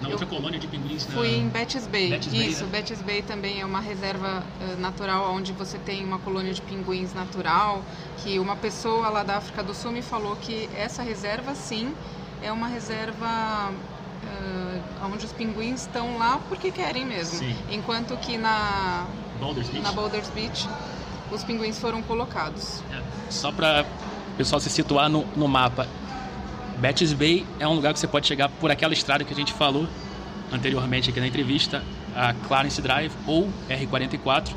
Na 0.00 0.08
outra 0.08 0.26
colônia 0.26 0.58
de 0.58 0.66
pinguins. 0.66 1.04
Fui 1.04 1.30
na... 1.30 1.36
em 1.38 1.48
Betty's 1.48 1.86
Bay. 1.86 2.10
Betty's 2.10 2.32
Isso, 2.32 2.64
Bay, 2.66 2.68
é. 2.68 2.82
Betty's 2.82 3.02
Bay 3.02 3.22
também 3.22 3.60
é 3.60 3.64
uma 3.64 3.80
reserva 3.80 4.42
uh, 4.60 4.80
natural 4.80 5.32
onde 5.32 5.52
você 5.52 5.78
tem 5.78 6.04
uma 6.04 6.18
colônia 6.18 6.52
de 6.52 6.60
pinguins 6.62 7.14
natural. 7.14 7.82
Que 8.18 8.38
uma 8.38 8.56
pessoa 8.56 9.08
lá 9.08 9.22
da 9.22 9.36
África 9.38 9.62
do 9.62 9.74
Sul 9.74 9.92
me 9.92 10.02
falou 10.02 10.36
que 10.36 10.68
essa 10.76 11.02
reserva, 11.02 11.54
sim, 11.54 11.94
é 12.42 12.52
uma 12.52 12.68
reserva 12.68 13.72
uh, 13.72 15.06
onde 15.12 15.24
os 15.24 15.32
pinguins 15.32 15.82
estão 15.82 16.18
lá 16.18 16.40
porque 16.48 16.70
querem 16.70 17.04
mesmo. 17.04 17.38
Sim. 17.38 17.56
Enquanto 17.70 18.16
que 18.18 18.36
na 18.36 19.06
Boulders 19.40 19.68
Beach, 19.68 19.82
na 19.82 19.92
Boulders 19.92 20.28
Beach 20.30 20.68
os 21.30 21.42
pinguins 21.42 21.78
foram 21.78 22.02
colocados. 22.02 22.82
É. 22.92 23.02
Só 23.30 23.50
para 23.50 23.84
o 24.32 24.36
pessoal 24.36 24.60
se 24.60 24.70
situar 24.70 25.08
no, 25.08 25.24
no 25.36 25.48
mapa, 25.48 25.88
Betty's 26.78 27.12
Bay 27.12 27.46
é 27.58 27.66
um 27.66 27.72
lugar 27.72 27.92
que 27.92 27.98
você 27.98 28.06
pode 28.06 28.26
chegar 28.26 28.48
por 28.48 28.70
aquela 28.70 28.92
estrada 28.92 29.24
que 29.24 29.32
a 29.32 29.36
gente 29.36 29.52
falou 29.52 29.86
anteriormente 30.52 31.10
aqui 31.10 31.20
na 31.20 31.26
entrevista, 31.26 31.82
a 32.14 32.32
Clarence 32.32 32.80
Drive 32.80 33.12
ou 33.26 33.48
R44, 33.68 34.52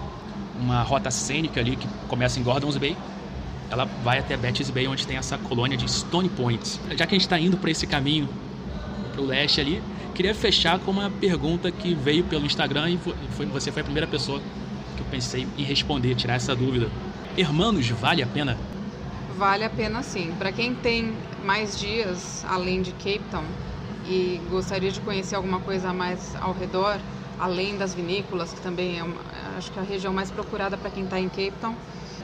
uma 0.60 0.84
rota 0.84 1.10
cênica 1.10 1.60
ali 1.60 1.76
que 1.76 1.88
começa 2.08 2.40
em 2.40 2.44
Gordons 2.44 2.78
Bay. 2.78 2.96
Ela 3.72 3.86
vai 4.04 4.20
até 4.20 4.36
Betty's 4.36 4.70
Bay, 4.70 4.88
onde 4.88 5.06
tem 5.06 5.18
essa 5.18 5.38
colônia 5.38 5.78
de 5.78 5.90
Stone 5.90 6.30
Point. 6.30 6.80
Já 6.92 7.06
que 7.06 7.16
a 7.16 7.18
gente 7.18 7.22
está 7.22 7.40
indo 7.40 7.58
para 7.58 7.70
esse 7.70 7.86
caminho, 7.86 8.28
para 9.12 9.22
o 9.22 9.26
leste 9.26 9.62
ali, 9.62 9.82
queria 10.16 10.34
fechar 10.34 10.80
com 10.80 10.92
uma 10.92 11.10
pergunta 11.10 11.72
que 11.72 11.94
veio 11.94 12.24
pelo 12.24 12.46
Instagram 12.46 12.90
e 12.92 12.98
foi, 12.98 13.46
você 13.46 13.72
foi 13.72 13.82
a 13.82 13.86
primeira 13.86 14.08
pessoa 14.08 14.40
que 14.96 15.02
eu 15.02 15.06
pensei 15.10 15.48
em 15.58 15.64
responder, 15.64 16.16
tirar 16.16 16.36
essa 16.36 16.56
dúvida. 16.56 16.90
Hermanos, 17.38 17.88
vale 17.90 18.24
a 18.24 18.28
pena? 18.28 18.58
Vale 19.38 19.64
a 19.64 19.70
pena 19.70 20.02
sim. 20.04 20.34
Para 20.38 20.52
quem 20.52 20.74
tem 20.74 21.14
mais 21.44 21.78
dias 21.78 22.44
além 22.48 22.82
de 22.82 22.92
Cape 22.94 23.22
Town 23.32 23.46
e 24.06 24.42
gostaria 24.50 24.92
de 24.92 25.00
conhecer 25.02 25.36
alguma 25.36 25.60
coisa 25.60 25.94
mais 25.94 26.36
ao 26.42 26.54
redor, 26.54 27.00
além 27.40 27.78
das 27.78 27.94
vinícolas, 27.94 28.52
que 28.52 28.62
também 28.62 29.00
é 29.00 29.04
uma, 29.04 29.22
acho 29.58 29.72
que 29.72 29.80
é 29.80 29.82
a 29.82 29.86
região 29.86 30.14
mais 30.14 30.32
procurada 30.32 30.78
para 30.78 30.90
quem 30.90 31.04
está 31.04 31.20
em 31.20 31.30
Cape 31.30 31.54
Town, 31.62 31.76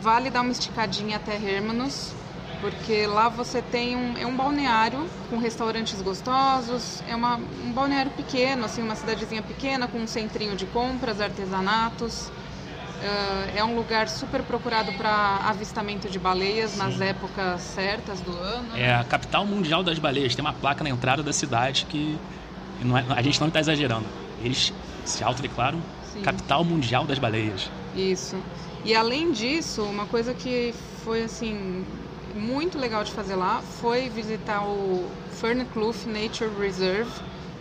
vale 0.02 0.30
dar 0.30 0.42
uma 0.42 0.52
esticadinha 0.52 1.18
até 1.18 1.36
Hermanos, 1.36 2.14
porque 2.62 3.06
lá 3.06 3.30
você 3.30 3.62
tem 3.62 3.96
um, 3.96 4.18
é 4.18 4.26
um 4.26 4.36
balneário 4.36 5.08
com 5.30 5.38
restaurantes 5.38 6.02
gostosos, 6.02 7.04
é 7.08 7.16
uma, 7.16 7.36
um 7.36 7.72
balneário 7.72 8.12
pequeno, 8.12 8.66
assim, 8.66 8.82
uma 8.82 8.96
cidadezinha 8.96 9.42
pequena 9.42 9.88
com 9.88 10.00
um 10.00 10.08
centrinho 10.08 10.56
de 10.56 10.66
compras, 10.66 11.22
artesanatos. 11.22 12.32
Uh, 13.06 13.56
é 13.56 13.64
um 13.64 13.76
lugar 13.76 14.10
super 14.10 14.42
procurado 14.42 14.92
para 14.94 15.38
avistamento 15.44 16.10
de 16.10 16.18
baleias 16.18 16.72
Sim. 16.72 16.80
nas 16.80 17.00
épocas 17.00 17.62
certas 17.62 18.20
do 18.20 18.36
ano. 18.36 18.76
É 18.76 18.96
a 18.96 19.04
capital 19.04 19.46
mundial 19.46 19.84
das 19.84 20.00
baleias. 20.00 20.34
Tem 20.34 20.44
uma 20.44 20.54
placa 20.54 20.84
na 20.84 20.90
entrada 20.90 21.22
da 21.22 21.32
cidade 21.32 21.86
que 21.88 22.18
é, 22.82 23.14
a 23.14 23.22
gente 23.22 23.40
não 23.40 23.48
está 23.48 23.60
exagerando. 23.60 24.08
Eles 24.42 24.74
se 25.06 25.24
autodeclaram 25.24 25.80
Sim. 26.12 26.24
capital 26.24 26.66
mundial 26.66 27.06
das 27.06 27.20
baleias. 27.20 27.70
Isso. 27.96 28.38
E 28.84 28.96
além 28.96 29.32
disso, 29.32 29.84
uma 29.84 30.08
coisa 30.08 30.34
que 30.34 30.74
foi 31.04 31.24
assim 31.24 31.86
muito 32.34 32.80
legal 32.80 33.04
de 33.04 33.12
fazer 33.12 33.36
lá 33.36 33.62
foi 33.62 34.10
visitar 34.10 34.64
o 34.64 35.08
Fernclough 35.32 36.08
Nature 36.08 36.50
Reserve, 36.60 37.12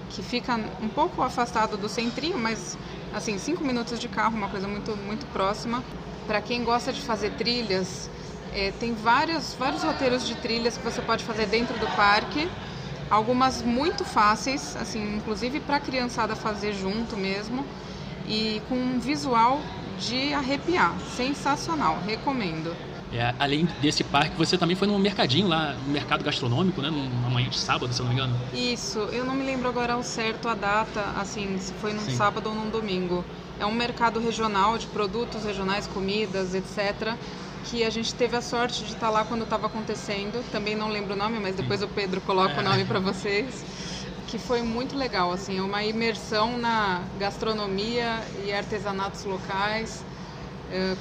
que 0.09 0.23
fica 0.23 0.59
um 0.81 0.89
pouco 0.89 1.21
afastado 1.21 1.77
do 1.77 1.89
centrinho, 1.89 2.39
mas 2.39 2.79
assim, 3.15 3.39
cinco 3.39 3.65
minutos 3.65 3.99
de 4.01 4.09
carro, 4.09 4.37
uma 4.37 4.49
coisa 4.49 4.67
muito, 4.67 4.97
muito 4.97 5.25
próxima. 5.27 5.83
Para 6.27 6.41
quem 6.41 6.65
gosta 6.65 6.93
de 6.93 7.01
fazer 7.01 7.31
trilhas, 7.33 8.11
é, 8.53 8.73
tem 8.73 8.93
vários, 8.95 9.55
vários 9.55 9.83
roteiros 9.83 10.27
de 10.27 10.35
trilhas 10.37 10.77
que 10.77 10.85
você 10.85 11.01
pode 11.01 11.23
fazer 11.25 11.47
dentro 11.47 11.79
do 11.79 11.87
parque. 11.97 12.49
Algumas 13.11 13.63
muito 13.63 14.05
fáceis, 14.05 14.77
assim, 14.77 15.17
inclusive 15.17 15.61
para 15.61 15.77
a 15.77 15.81
criançada 15.81 16.35
fazer 16.35 16.73
junto 16.73 17.17
mesmo. 17.17 17.65
E 18.27 18.61
com 18.69 18.75
um 18.75 18.99
visual 18.99 19.61
de 19.99 20.33
arrepiar. 20.35 20.99
Sensacional, 21.15 21.99
recomendo. 22.07 22.75
É, 23.15 23.33
além 23.39 23.69
desse 23.81 24.03
parque, 24.03 24.37
você 24.37 24.59
também 24.59 24.75
foi 24.75 24.89
num 24.89 24.99
mercadinho 24.99 25.47
lá, 25.47 25.75
no 25.87 25.93
mercado 25.93 26.25
gastronômico, 26.25 26.83
né? 26.83 26.91
Numa 26.91 27.31
manhã 27.31 27.49
de 27.49 27.57
sábado, 27.57 27.95
se 27.95 28.01
eu 28.01 28.07
não 28.07 28.13
me 28.13 28.19
engano. 28.21 28.37
Isso, 28.53 28.99
eu 29.13 29.25
não 29.25 29.37
me 29.37 29.45
lembro 29.45 29.69
agora 29.69 29.93
ao 29.93 30.03
certo 30.03 30.49
a 30.49 30.55
data, 30.55 31.01
assim, 31.17 31.57
se 31.59 31.73
foi 31.75 31.93
num 31.93 32.03
Sim. 32.03 32.17
sábado 32.17 32.49
ou 32.49 32.57
num 32.57 32.69
domingo. 32.71 33.25
É 33.61 33.65
um 33.65 33.73
mercado 33.73 34.19
regional 34.19 34.77
de 34.79 34.89
produtos 34.89 35.45
regionais, 35.45 35.87
comidas, 35.87 36.55
etc. 36.55 37.15
Que 37.67 37.85
a 37.85 37.91
gente 37.91 38.13
teve 38.17 38.37
a 38.37 38.43
sorte 38.43 38.83
de 38.83 38.95
estar 38.95 39.11
lá 39.11 39.25
quando 39.25 39.45
estava 39.45 39.69
acontecendo. 39.69 40.45
Também 40.51 40.75
não 40.75 40.89
lembro 40.89 41.15
o 41.15 41.17
nome, 41.17 41.39
mas 41.39 41.55
depois 41.55 41.83
o 41.83 41.89
Pedro 41.89 42.21
coloca 42.21 42.55
é. 42.55 42.59
o 42.59 42.63
nome 42.65 42.85
para 42.85 42.99
vocês. 43.01 43.65
Que 44.27 44.39
foi 44.41 44.61
muito 44.63 44.97
legal, 44.97 45.31
assim, 45.31 45.59
é 45.59 45.63
uma 45.63 45.85
imersão 45.85 46.59
na 46.59 47.05
gastronomia 47.21 48.21
e 48.45 48.53
artesanatos 48.53 49.25
locais 49.25 50.03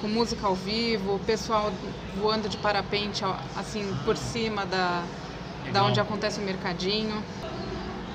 com 0.02 0.08
música 0.08 0.46
ao 0.46 0.56
vivo, 0.56 1.20
pessoal 1.26 1.72
voando 2.20 2.48
de 2.48 2.58
parapente 2.58 3.24
assim 3.56 3.96
por 4.06 4.16
cima 4.16 4.66
da, 4.66 5.04
da 5.72 5.84
onde 5.84 6.00
acontece 6.00 6.40
o 6.40 6.44
mercadinho. 6.44 7.24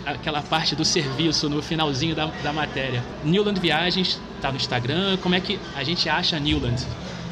Aquela 0.07 0.41
parte 0.43 0.75
do 0.75 0.85
serviço 0.85 1.49
no 1.49 1.61
finalzinho 1.63 2.15
da, 2.15 2.27
da 2.27 2.53
matéria. 2.53 3.03
Newland 3.25 3.61
Viagens 3.61 4.21
está 4.37 4.51
no 4.51 4.57
Instagram. 4.57 5.19
Como 5.19 5.35
é 5.35 5.41
que 5.41 5.59
a 5.75 5.85
gente 5.85 6.09
acha 6.09 6.39
Newland? 6.39 6.83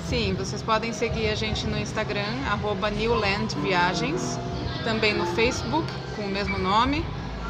Sim, 0.08 0.34
vocês 0.34 0.62
podem 0.62 0.92
seguir 0.92 1.28
a 1.28 1.34
gente 1.34 1.66
no 1.66 1.78
Instagram, 1.78 2.26
arroba 2.48 2.90
Newland 2.90 3.56
Viagens, 3.60 4.38
também 4.84 5.14
no 5.14 5.26
Facebook, 5.26 5.86
com 6.14 6.22
o 6.22 6.28
mesmo 6.28 6.58
nome. 6.58 7.04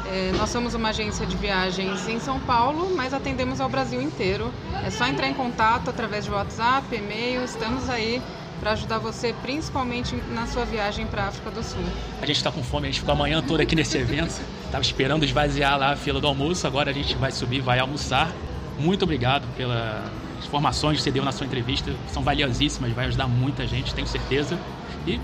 É, 0.09 0.31
nós 0.37 0.49
somos 0.49 0.73
uma 0.73 0.89
agência 0.89 1.25
de 1.25 1.35
viagens 1.35 2.07
em 2.07 2.19
São 2.19 2.39
Paulo, 2.39 2.95
mas 2.95 3.13
atendemos 3.13 3.59
ao 3.59 3.67
Brasil 3.67 4.01
inteiro. 4.01 4.53
É 4.85 4.89
só 4.89 5.05
entrar 5.05 5.27
em 5.27 5.33
contato 5.33 5.89
através 5.89 6.23
de 6.23 6.31
WhatsApp, 6.31 6.95
e-mail, 6.95 7.43
estamos 7.43 7.89
aí 7.89 8.21
para 8.59 8.71
ajudar 8.71 8.99
você, 8.99 9.33
principalmente 9.41 10.15
na 10.31 10.47
sua 10.47 10.65
viagem 10.65 11.05
para 11.05 11.23
a 11.23 11.27
África 11.27 11.51
do 11.51 11.61
Sul. 11.61 11.83
A 12.21 12.25
gente 12.25 12.37
está 12.37 12.51
com 12.51 12.63
fome, 12.63 12.87
a 12.87 12.91
gente 12.91 13.01
ficou 13.01 13.13
a 13.13 13.17
manhã 13.17 13.41
toda 13.41 13.63
aqui 13.63 13.75
nesse 13.75 13.97
evento, 13.97 14.41
estava 14.65 14.81
esperando 14.81 15.23
esvaziar 15.23 15.77
lá 15.77 15.91
a 15.91 15.95
fila 15.95 16.19
do 16.19 16.27
almoço, 16.27 16.65
agora 16.65 16.89
a 16.89 16.93
gente 16.93 17.15
vai 17.15 17.31
subir, 17.31 17.61
vai 17.61 17.79
almoçar. 17.79 18.31
Muito 18.79 19.03
obrigado 19.03 19.45
pelas 19.55 20.09
informações 20.43 20.97
que 20.97 21.03
você 21.03 21.11
deu 21.11 21.23
na 21.23 21.31
sua 21.31 21.45
entrevista, 21.45 21.93
são 22.11 22.23
valiosíssimas, 22.23 22.91
vai 22.93 23.05
ajudar 23.07 23.27
muita 23.27 23.67
gente, 23.67 23.93
tenho 23.93 24.07
certeza. 24.07 24.57
E 25.05 25.19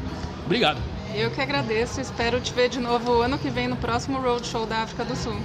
obrigado. 0.46 0.80
Eu 1.16 1.30
que 1.30 1.40
agradeço, 1.40 2.02
espero 2.02 2.42
te 2.42 2.52
ver 2.52 2.70
de 2.70 2.80
novo 2.80 3.22
ano 3.22 3.38
que 3.38 3.50
vem 3.50 3.68
no 3.68 3.76
próximo 3.76 4.20
Roadshow 4.20 4.66
da 4.66 4.80
África 4.80 5.06
do 5.06 5.16
Sul. 5.16 5.38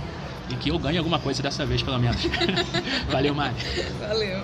E 0.49 0.55
que 0.57 0.71
eu 0.71 0.79
ganhe 0.79 0.97
alguma 0.97 1.19
coisa 1.19 1.43
dessa 1.43 1.67
vez, 1.67 1.83
pelo 1.83 1.99
menos. 1.99 2.23
Valeu, 3.13 3.35
Mari. 3.35 3.55
Valeu. 4.01 4.43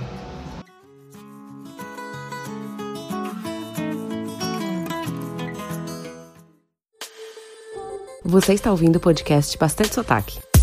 Você 8.23 8.52
está 8.52 8.71
ouvindo 8.71 8.97
o 8.97 9.00
podcast 9.00 9.57
Bastante 9.57 9.95
Sotaque. 9.95 10.53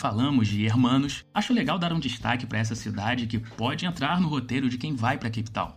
Falamos 0.00 0.48
de 0.48 0.64
Hermanos, 0.64 1.26
acho 1.34 1.52
legal 1.52 1.78
dar 1.78 1.92
um 1.92 2.00
destaque 2.00 2.46
para 2.46 2.58
essa 2.58 2.74
cidade 2.74 3.26
que 3.26 3.38
pode 3.38 3.84
entrar 3.84 4.18
no 4.18 4.28
roteiro 4.28 4.66
de 4.66 4.78
quem 4.78 4.96
vai 4.96 5.18
para 5.18 5.28
Cape 5.28 5.50
Town. 5.50 5.74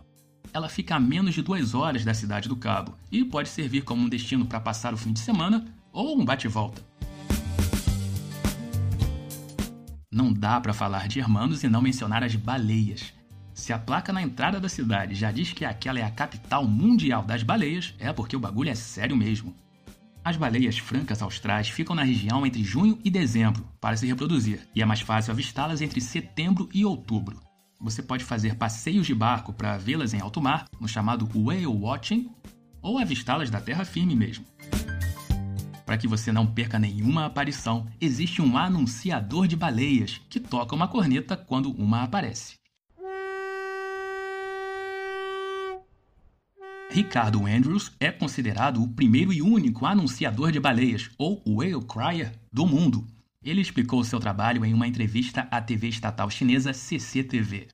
Ela 0.50 0.66
fica 0.66 0.94
a 0.94 1.00
menos 1.00 1.34
de 1.34 1.42
duas 1.42 1.74
horas 1.74 2.06
da 2.06 2.14
cidade 2.14 2.48
do 2.48 2.56
Cabo 2.56 2.96
e 3.12 3.22
pode 3.22 3.50
servir 3.50 3.82
como 3.82 4.02
um 4.02 4.08
destino 4.08 4.46
para 4.46 4.58
passar 4.58 4.94
o 4.94 4.96
fim 4.96 5.12
de 5.12 5.20
semana 5.20 5.66
ou 5.92 6.18
um 6.18 6.24
bate-volta. 6.24 6.82
Não 10.10 10.32
dá 10.32 10.58
para 10.58 10.72
falar 10.72 11.06
de 11.06 11.18
Hermanos 11.18 11.62
e 11.62 11.68
não 11.68 11.82
mencionar 11.82 12.24
as 12.24 12.34
baleias. 12.34 13.12
Se 13.52 13.74
a 13.74 13.78
placa 13.78 14.10
na 14.10 14.22
entrada 14.22 14.58
da 14.58 14.70
cidade 14.70 15.14
já 15.14 15.30
diz 15.30 15.52
que 15.52 15.66
aquela 15.66 15.98
é 15.98 16.02
a 16.02 16.10
capital 16.10 16.66
mundial 16.66 17.22
das 17.24 17.42
baleias, 17.42 17.94
é 17.98 18.10
porque 18.10 18.34
o 18.34 18.40
bagulho 18.40 18.70
é 18.70 18.74
sério 18.74 19.14
mesmo. 19.14 19.54
As 20.24 20.38
baleias 20.38 20.78
francas 20.78 21.20
austrais 21.20 21.68
ficam 21.68 21.94
na 21.94 22.02
região 22.02 22.46
entre 22.46 22.64
junho 22.64 22.98
e 23.04 23.10
dezembro 23.10 23.68
para 23.78 23.94
se 23.94 24.06
reproduzir, 24.06 24.66
e 24.74 24.80
é 24.80 24.86
mais 24.86 25.02
fácil 25.02 25.32
avistá-las 25.32 25.82
entre 25.82 26.00
setembro 26.00 26.66
e 26.72 26.82
outubro. 26.82 27.42
Você 27.78 28.02
pode 28.02 28.24
fazer 28.24 28.54
passeios 28.54 29.06
de 29.06 29.14
barco 29.14 29.52
para 29.52 29.76
vê-las 29.76 30.14
em 30.14 30.20
alto 30.22 30.40
mar, 30.40 30.64
no 30.80 30.88
chamado 30.88 31.28
whale 31.34 31.66
watching, 31.66 32.30
ou 32.80 32.98
avistá-las 32.98 33.50
da 33.50 33.60
terra 33.60 33.84
firme 33.84 34.16
mesmo. 34.16 34.46
Para 35.84 35.98
que 35.98 36.08
você 36.08 36.32
não 36.32 36.46
perca 36.46 36.78
nenhuma 36.78 37.26
aparição, 37.26 37.86
existe 38.00 38.40
um 38.40 38.56
anunciador 38.56 39.46
de 39.46 39.54
baleias 39.54 40.22
que 40.30 40.40
toca 40.40 40.74
uma 40.74 40.88
corneta 40.88 41.36
quando 41.36 41.70
uma 41.72 42.02
aparece. 42.02 42.63
Ricardo 46.90 47.46
Andrews 47.46 47.92
é 47.98 48.10
considerado 48.10 48.82
o 48.82 48.88
primeiro 48.88 49.32
e 49.32 49.42
único 49.42 49.84
anunciador 49.84 50.52
de 50.52 50.60
baleias, 50.60 51.10
ou 51.18 51.42
whale 51.46 51.82
crier, 51.82 52.32
do 52.52 52.66
mundo. 52.66 53.06
Ele 53.42 53.60
explicou 53.60 54.04
seu 54.04 54.20
trabalho 54.20 54.64
em 54.64 54.72
uma 54.72 54.86
entrevista 54.86 55.48
à 55.50 55.60
TV 55.60 55.88
estatal 55.88 56.30
chinesa 56.30 56.72
CCTV. 56.72 57.68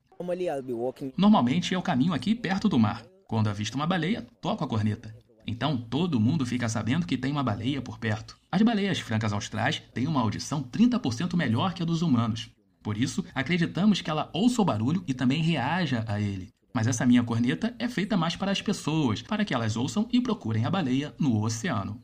Normalmente 1.16 1.74
eu 1.74 1.82
caminho 1.82 2.12
aqui 2.12 2.34
perto 2.34 2.68
do 2.68 2.78
mar. 2.78 3.04
Quando 3.28 3.48
avisto 3.48 3.74
uma 3.74 3.86
baleia, 3.86 4.26
toco 4.40 4.64
a 4.64 4.68
corneta. 4.68 5.14
Então 5.46 5.76
todo 5.76 6.20
mundo 6.20 6.46
fica 6.46 6.68
sabendo 6.68 7.06
que 7.06 7.16
tem 7.16 7.30
uma 7.30 7.42
baleia 7.42 7.82
por 7.82 7.98
perto. 7.98 8.38
As 8.50 8.62
baleias 8.62 8.98
francas 8.98 9.32
austrais 9.32 9.82
têm 9.92 10.06
uma 10.06 10.20
audição 10.20 10.62
30% 10.62 11.36
melhor 11.36 11.74
que 11.74 11.82
a 11.82 11.86
dos 11.86 12.02
humanos. 12.02 12.50
Por 12.82 12.96
isso, 12.96 13.24
acreditamos 13.34 14.00
que 14.00 14.10
ela 14.10 14.30
ouça 14.32 14.62
o 14.62 14.64
barulho 14.64 15.04
e 15.06 15.12
também 15.12 15.42
reaja 15.42 16.04
a 16.08 16.20
ele. 16.20 16.48
Mas 16.72 16.86
essa 16.86 17.06
minha 17.06 17.22
corneta 17.22 17.74
é 17.78 17.88
feita 17.88 18.16
mais 18.16 18.36
para 18.36 18.52
as 18.52 18.62
pessoas, 18.62 19.22
para 19.22 19.44
que 19.44 19.54
elas 19.54 19.76
ouçam 19.76 20.08
e 20.12 20.20
procurem 20.20 20.64
a 20.64 20.70
baleia 20.70 21.14
no 21.18 21.42
oceano. 21.42 22.02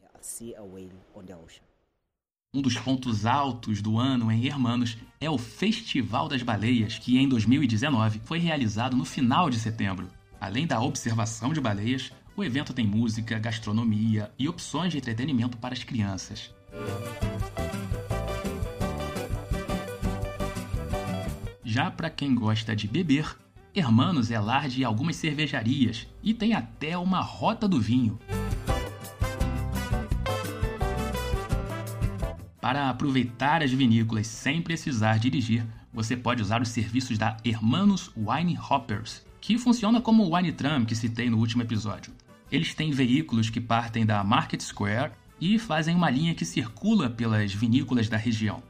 Um 2.52 2.62
dos 2.62 2.78
pontos 2.78 3.26
altos 3.26 3.82
do 3.82 3.98
ano 3.98 4.32
em 4.32 4.46
Hermanos 4.46 4.96
é 5.20 5.28
o 5.28 5.36
Festival 5.36 6.28
das 6.28 6.42
Baleias, 6.42 6.98
que 6.98 7.18
em 7.18 7.28
2019 7.28 8.20
foi 8.24 8.38
realizado 8.38 8.96
no 8.96 9.04
final 9.04 9.50
de 9.50 9.58
setembro. 9.58 10.08
Além 10.40 10.66
da 10.66 10.80
observação 10.80 11.52
de 11.52 11.60
baleias, 11.60 12.12
o 12.36 12.44
evento 12.44 12.72
tem 12.72 12.86
música, 12.86 13.38
gastronomia 13.38 14.30
e 14.38 14.48
opções 14.48 14.92
de 14.92 14.98
entretenimento 14.98 15.56
para 15.56 15.74
as 15.74 15.82
crianças. 15.82 16.54
Já 21.64 21.90
para 21.90 22.08
quem 22.08 22.34
gosta 22.34 22.74
de 22.74 22.88
beber, 22.88 23.36
Hermanos 23.78 24.30
é 24.30 24.40
lar 24.40 24.70
de 24.70 24.82
algumas 24.82 25.16
cervejarias 25.16 26.06
e 26.22 26.32
tem 26.32 26.54
até 26.54 26.96
uma 26.96 27.20
rota 27.20 27.68
do 27.68 27.78
vinho. 27.78 28.18
Para 32.58 32.88
aproveitar 32.88 33.62
as 33.62 33.70
vinícolas 33.70 34.28
sem 34.28 34.62
precisar 34.62 35.18
dirigir, 35.18 35.62
você 35.92 36.16
pode 36.16 36.40
usar 36.40 36.62
os 36.62 36.70
serviços 36.70 37.18
da 37.18 37.36
Hermanos 37.44 38.10
Wine 38.16 38.58
Hoppers, 38.58 39.26
que 39.42 39.58
funciona 39.58 40.00
como 40.00 40.24
o 40.24 40.34
Wine 40.34 40.52
Tram 40.52 40.86
que 40.86 40.96
citei 40.96 41.28
no 41.28 41.36
último 41.36 41.60
episódio. 41.60 42.14
Eles 42.50 42.72
têm 42.72 42.92
veículos 42.92 43.50
que 43.50 43.60
partem 43.60 44.06
da 44.06 44.24
Market 44.24 44.62
Square 44.62 45.12
e 45.38 45.58
fazem 45.58 45.94
uma 45.94 46.08
linha 46.08 46.34
que 46.34 46.46
circula 46.46 47.10
pelas 47.10 47.52
vinícolas 47.52 48.08
da 48.08 48.16
região. 48.16 48.62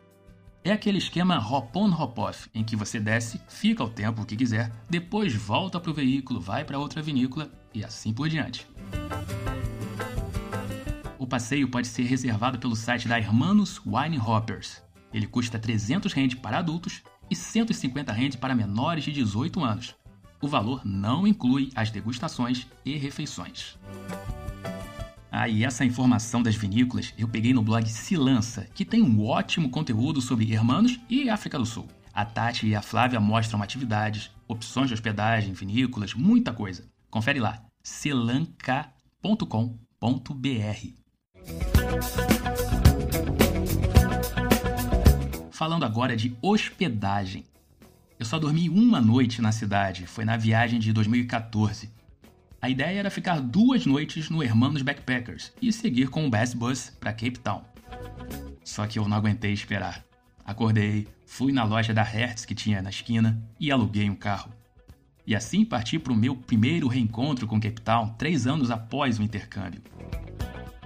É 0.67 0.73
aquele 0.73 0.99
esquema 0.99 1.39
hop-on 1.39 1.93
hop-off, 1.93 2.51
em 2.53 2.65
que 2.65 2.75
você 2.75 2.99
desce, 2.99 3.41
fica 3.47 3.85
o 3.85 3.89
tempo 3.89 4.27
que 4.27 4.35
quiser, 4.35 4.73
depois 4.91 5.33
volta 5.33 5.79
para 5.79 5.93
o 5.93 5.95
veículo, 5.95 6.41
vai 6.41 6.65
para 6.65 6.77
outra 6.77 7.01
vinícola 7.01 7.49
e 7.73 7.85
assim 7.85 8.13
por 8.13 8.29
diante. 8.29 8.67
O 11.17 11.25
passeio 11.25 11.69
pode 11.69 11.87
ser 11.87 12.03
reservado 12.03 12.59
pelo 12.59 12.75
site 12.75 13.07
da 13.07 13.17
Hermanos 13.17 13.81
Wine 13.87 14.19
Hoppers. 14.19 14.83
Ele 15.15 15.29
custa 15.29 15.57
300 15.57 16.13
rand 16.13 16.31
para 16.43 16.59
adultos 16.59 17.05
e 17.31 17.37
150 17.37 18.13
rand 18.13 18.31
para 18.41 18.53
menores 18.53 19.05
de 19.05 19.13
18 19.13 19.63
anos. 19.63 19.95
O 20.43 20.49
valor 20.49 20.85
não 20.85 21.29
inclui 21.29 21.71
as 21.77 21.91
degustações 21.91 22.67
e 22.85 22.97
refeições. 22.97 23.79
Ah, 25.39 25.51
e 25.51 25.65
essa 25.65 25.85
informação 25.85 26.43
das 26.43 26.57
vinícolas 26.57 27.13
eu 27.19 27.29
peguei 27.29 27.53
no 27.53 27.61
blog 27.61 27.87
Se 27.91 28.17
Lança, 28.17 28.67
que 28.75 28.87
tem 28.87 29.03
um 29.03 29.23
ótimo 29.23 29.69
conteúdo 29.69 30.19
sobre 30.19 30.51
Hermanos 30.51 30.99
e 31.11 31.29
África 31.29 31.59
do 31.59 31.67
Sul. 31.67 31.87
A 32.11 32.25
Tati 32.25 32.67
e 32.67 32.75
a 32.75 32.81
Flávia 32.81 33.21
mostram 33.21 33.63
atividades, 33.63 34.31
opções 34.49 34.89
de 34.89 34.95
hospedagem, 34.95 35.53
vinícolas, 35.53 36.15
muita 36.15 36.55
coisa. 36.55 36.89
Confere 37.11 37.39
lá, 37.39 37.63
selanca.com.br. 37.83 38.87
Falando 45.51 45.85
agora 45.85 46.17
de 46.17 46.35
hospedagem. 46.41 47.45
Eu 48.19 48.25
só 48.25 48.39
dormi 48.39 48.71
uma 48.71 49.03
noite 49.03 49.43
na 49.43 49.53
cidade, 49.53 50.07
foi 50.07 50.25
na 50.25 50.39
viagem 50.39 50.81
de 50.81 50.95
2014. 50.95 51.95
A 52.67 52.69
ideia 52.69 52.99
era 52.99 53.11
ficar 53.13 53.41
duas 53.41 53.87
noites 53.87 54.29
no 54.29 54.43
Hermanos 54.43 54.83
Backpackers 54.83 55.53
e 55.63 55.73
seguir 55.73 56.09
com 56.09 56.27
o 56.27 56.29
Bass 56.29 56.53
Bus 56.53 56.91
para 56.99 57.13
Cape 57.13 57.39
Town. 57.39 57.63
Só 58.65 58.89
que 58.89 58.99
eu 58.99 59.07
não 59.07 59.17
aguentei 59.17 59.53
esperar. 59.53 60.05
Acordei, 60.45 61.07
fui 61.25 61.53
na 61.53 61.63
loja 61.63 61.95
da 61.95 62.03
Hertz 62.03 62.45
que 62.45 62.57
tinha 62.57 62.83
na 62.83 62.91
esquina 62.91 63.41
e 63.61 63.71
aluguei 63.71 64.11
um 64.11 64.17
carro. 64.17 64.51
E 65.25 65.33
assim 65.33 65.65
parti 65.65 65.97
para 65.97 66.13
o 66.13 66.17
meu 66.17 66.35
primeiro 66.35 66.89
reencontro 66.89 67.47
com 67.47 67.61
Cape 67.61 67.81
Town 67.83 68.09
três 68.19 68.49
anos 68.49 68.69
após 68.69 69.21
o 69.21 69.23
intercâmbio. 69.23 69.81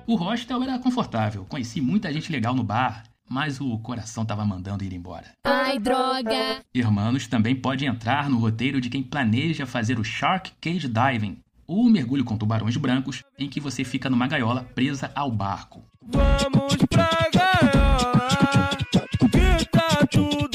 O 0.07 0.16
hostel 0.16 0.62
era 0.62 0.79
confortável, 0.79 1.47
conheci 1.47 1.81
muita 1.81 2.12
gente 2.12 2.31
legal 2.31 2.55
no 2.55 2.62
bar, 2.62 3.05
mas 3.27 3.59
o 3.59 3.79
coração 3.79 4.23
estava 4.23 4.45
mandando 4.45 4.85
ir 4.85 4.93
embora. 4.93 5.33
Ai, 5.45 5.79
droga! 5.79 6.62
Hermanos 6.75 7.27
também 7.27 7.57
pode 7.57 7.87
entrar 7.87 8.29
no 8.29 8.38
roteiro 8.38 8.83
de 8.83 8.90
quem 8.90 9.03
planeja 9.03 9.64
fazer 9.64 9.99
o 9.99 10.05
Shark 10.05 10.53
Cage 10.61 10.87
Diving, 10.87 11.38
ou 11.70 11.88
mergulho 11.88 12.24
com 12.24 12.37
tubarões 12.37 12.76
brancos, 12.76 13.22
em 13.38 13.48
que 13.48 13.61
você 13.61 13.85
fica 13.85 14.11
numa 14.11 14.26
gaiola 14.26 14.64
presa 14.74 15.12
ao 15.14 15.30
barco. 15.30 15.85
Vamos 16.02 16.74
pra 16.90 17.09
gaiola, 17.33 18.28
que 19.56 19.64
tá 19.66 20.06
tudo. 20.11 20.50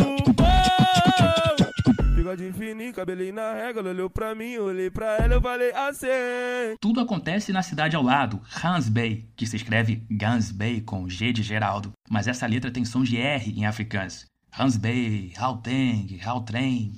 Bigode 2.13 2.51
fininho, 2.51 2.93
cabelinho 2.93 3.33
na 3.33 3.53
régua, 3.53 3.81
olhou 3.81 4.09
pra 4.09 4.35
mim, 4.35 4.57
olhei 4.57 4.89
pra 4.89 5.15
ela, 5.15 5.35
eu 5.35 5.41
falei 5.41 5.71
assim. 5.73 6.75
Tudo 6.81 6.99
acontece 6.99 7.53
na 7.53 7.63
cidade 7.63 7.95
ao 7.95 8.03
lado, 8.03 8.41
Hans 8.61 8.89
Bay, 8.89 9.25
que 9.37 9.47
se 9.47 9.55
escreve 9.55 10.05
Gans 10.11 10.51
Bay 10.51 10.81
com 10.81 11.07
G 11.07 11.31
de 11.31 11.41
Geraldo, 11.41 11.93
mas 12.09 12.27
essa 12.27 12.45
letra 12.45 12.69
tem 12.69 12.83
som 12.83 13.03
de 13.03 13.15
R 13.15 13.53
em 13.57 13.65
africans. 13.65 14.25
Hans 14.57 14.75
Bay, 14.75 15.31
Gauteng, 15.33 16.19
Gautrem. 16.21 16.91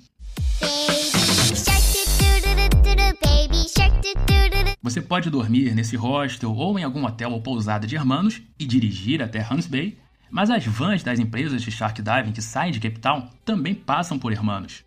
Você 4.82 5.02
pode 5.02 5.30
dormir 5.30 5.76
nesse 5.76 5.98
hostel 5.98 6.56
ou 6.56 6.80
em 6.80 6.84
algum 6.84 7.06
hotel 7.06 7.32
ou 7.32 7.42
pousada 7.42 7.86
de 7.86 7.96
hermanos 7.96 8.42
e 8.58 8.66
dirigir 8.66 9.22
até 9.22 9.40
Hans 9.42 9.68
Bay, 9.68 9.98
Mas 10.30 10.50
as 10.50 10.66
vans 10.66 11.04
das 11.04 11.20
empresas 11.20 11.62
de 11.62 11.72
shark 11.72 12.02
diving 12.02 12.32
que 12.32 12.42
saem 12.42 12.72
de 12.72 12.80
Cape 12.80 13.00
Town 13.00 13.30
também 13.46 13.74
passam 13.74 14.20
por 14.20 14.32
Hermanos. 14.32 14.84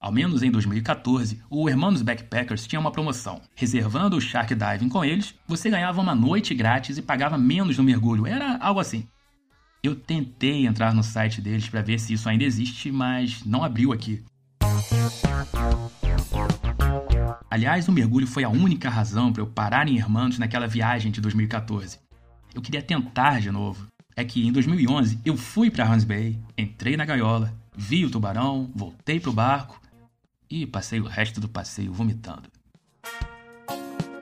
Ao 0.00 0.12
menos 0.12 0.44
em 0.44 0.50
2014, 0.50 1.42
o 1.50 1.68
Hermanos 1.68 2.02
Backpackers 2.02 2.68
tinha 2.68 2.78
uma 2.78 2.92
promoção. 2.92 3.40
Reservando 3.56 4.16
o 4.16 4.20
Shark 4.20 4.54
Diving 4.54 4.88
com 4.88 5.04
eles, 5.04 5.34
você 5.46 5.68
ganhava 5.68 6.00
uma 6.00 6.14
noite 6.14 6.54
grátis 6.54 6.98
e 6.98 7.02
pagava 7.02 7.36
menos 7.36 7.78
no 7.78 7.82
mergulho. 7.82 8.24
Era 8.24 8.58
algo 8.58 8.78
assim. 8.78 9.08
Eu 9.82 9.96
tentei 9.96 10.66
entrar 10.66 10.94
no 10.94 11.02
site 11.02 11.40
deles 11.40 11.68
para 11.68 11.82
ver 11.82 11.98
se 11.98 12.12
isso 12.12 12.28
ainda 12.28 12.44
existe, 12.44 12.92
mas 12.92 13.44
não 13.44 13.64
abriu 13.64 13.92
aqui. 13.92 14.22
Aliás, 17.50 17.88
o 17.88 17.92
mergulho 17.92 18.26
foi 18.26 18.44
a 18.44 18.48
única 18.48 18.88
razão 18.88 19.32
para 19.32 19.42
eu 19.42 19.46
parar 19.46 19.88
em 19.88 19.96
Hermanos 19.96 20.38
naquela 20.38 20.66
viagem 20.66 21.10
de 21.10 21.20
2014. 21.20 21.98
Eu 22.54 22.62
queria 22.62 22.82
tentar 22.82 23.40
de 23.40 23.50
novo. 23.50 23.86
É 24.14 24.24
que 24.24 24.46
em 24.46 24.52
2011 24.52 25.20
eu 25.24 25.36
fui 25.36 25.70
para 25.70 25.88
Hans 25.88 26.04
Bay, 26.04 26.38
entrei 26.56 26.96
na 26.96 27.04
gaiola, 27.04 27.54
vi 27.76 28.04
o 28.04 28.10
tubarão, 28.10 28.70
voltei 28.74 29.20
pro 29.20 29.32
barco 29.32 29.80
e 30.50 30.66
passei 30.66 31.00
o 31.00 31.06
resto 31.06 31.40
do 31.40 31.48
passeio 31.48 31.92
vomitando. 31.92 32.50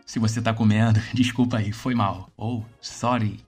Se 0.04 0.18
você 0.18 0.40
tá 0.40 0.54
comendo, 0.54 1.00
desculpa 1.12 1.58
aí, 1.58 1.72
foi 1.72 1.94
mal. 1.94 2.30
Ou 2.36 2.60
oh, 2.60 2.64
sorry. 2.80 3.40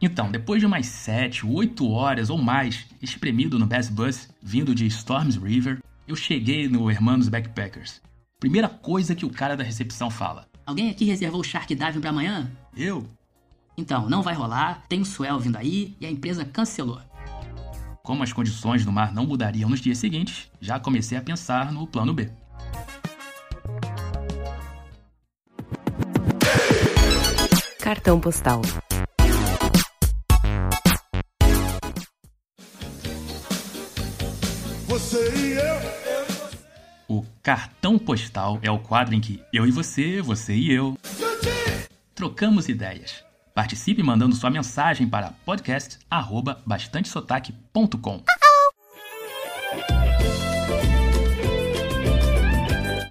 Então, 0.00 0.30
depois 0.30 0.60
de 0.60 0.66
umas 0.66 0.86
7, 0.86 1.44
8 1.44 1.90
horas 1.90 2.30
ou 2.30 2.38
mais 2.38 2.86
espremido 3.02 3.58
no 3.58 3.66
Bass 3.66 3.88
Bus, 3.88 4.28
vindo 4.40 4.74
de 4.74 4.86
Storms 4.86 5.36
River, 5.36 5.80
eu 6.06 6.14
cheguei 6.14 6.68
no 6.68 6.88
Hermanos 6.90 7.28
Backpackers. 7.28 8.00
Primeira 8.38 8.68
coisa 8.68 9.14
que 9.14 9.26
o 9.26 9.30
cara 9.30 9.56
da 9.56 9.64
recepção 9.64 10.08
fala: 10.08 10.46
Alguém 10.64 10.88
aqui 10.88 11.04
reservou 11.04 11.40
o 11.40 11.44
Shark 11.44 11.74
Dive 11.74 11.98
para 11.98 12.10
amanhã? 12.10 12.50
Eu? 12.76 13.08
Então, 13.76 14.08
não 14.08 14.22
vai 14.22 14.34
rolar, 14.34 14.84
tem 14.88 15.00
o 15.00 15.04
Swell 15.04 15.38
vindo 15.38 15.56
aí 15.56 15.96
e 16.00 16.06
a 16.06 16.10
empresa 16.10 16.44
cancelou. 16.44 17.00
Como 18.04 18.22
as 18.22 18.32
condições 18.32 18.84
do 18.84 18.92
mar 18.92 19.12
não 19.12 19.26
mudariam 19.26 19.68
nos 19.68 19.80
dias 19.80 19.98
seguintes, 19.98 20.48
já 20.60 20.78
comecei 20.78 21.18
a 21.18 21.22
pensar 21.22 21.72
no 21.72 21.86
plano 21.86 22.14
B. 22.14 22.30
Cartão 27.80 28.20
postal. 28.20 28.62
Cartão 37.48 37.98
postal 37.98 38.58
é 38.60 38.70
o 38.70 38.78
quadro 38.78 39.14
em 39.14 39.22
que 39.22 39.42
eu 39.50 39.66
e 39.66 39.70
você, 39.70 40.20
você 40.20 40.54
e 40.54 40.70
eu, 40.70 40.98
trocamos 42.14 42.68
ideias. 42.68 43.24
Participe 43.54 44.02
mandando 44.02 44.36
sua 44.36 44.50
mensagem 44.50 45.08
para 45.08 45.32
podcast@bastantesotaque.com. 45.46 48.22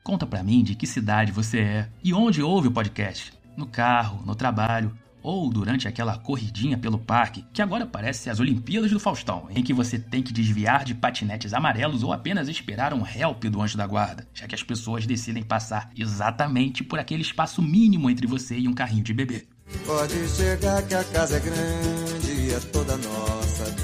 Conta 0.04 0.28
pra 0.28 0.44
mim 0.44 0.64
de 0.64 0.76
que 0.76 0.86
cidade 0.86 1.32
você 1.32 1.60
é 1.60 1.90
e 2.04 2.14
onde 2.14 2.44
ouve 2.44 2.68
o 2.68 2.72
podcast. 2.72 3.34
No 3.58 3.66
carro, 3.66 4.24
no 4.24 4.36
trabalho 4.36 4.96
ou 5.28 5.50
durante 5.50 5.90
aquela 5.90 6.18
corridinha 6.18 6.78
pelo 6.78 6.98
parque, 6.98 7.44
que 7.52 7.62
agora 7.62 7.86
parece 7.86 8.30
as 8.30 8.40
Olimpíadas 8.40 8.92
do 8.92 9.00
Faustão, 9.00 9.50
em 9.54 9.62
que 9.62 9.74
você 9.74 10.00
tem 10.00 10.24
que 10.24 10.32
desviar 10.32 10.86
de 10.86 10.96
patinetes 10.96 11.54
amarelos 11.54 12.02
ou 12.02 12.14
apenas 12.14 12.48
esperar 12.48 12.94
um 12.94 13.06
help 13.06 13.44
do 13.44 13.62
anjo 13.62 13.78
da 13.78 13.86
guarda, 13.86 14.26
já 14.34 14.48
que 14.48 14.56
as 14.56 14.64
pessoas 14.64 15.06
decidem 15.06 15.44
passar 15.44 15.90
exatamente 15.98 16.82
por 16.82 16.98
aquele 16.98 17.24
espaço 17.24 17.62
mínimo 17.62 18.10
entre 18.10 18.26
você 18.26 18.58
e 18.58 18.70
um 18.70 18.74
carrinho 18.74 19.04
de 19.04 19.14
bebê. 19.14 19.46
Pode 19.86 20.30
chegar 20.30 20.82
que 20.84 20.96
a 20.96 21.04
casa 21.04 21.36
é 21.36 21.40
grande 21.42 22.32
e 22.32 22.54
é 22.54 22.60
toda 22.72 22.96
nossa. 22.96 23.76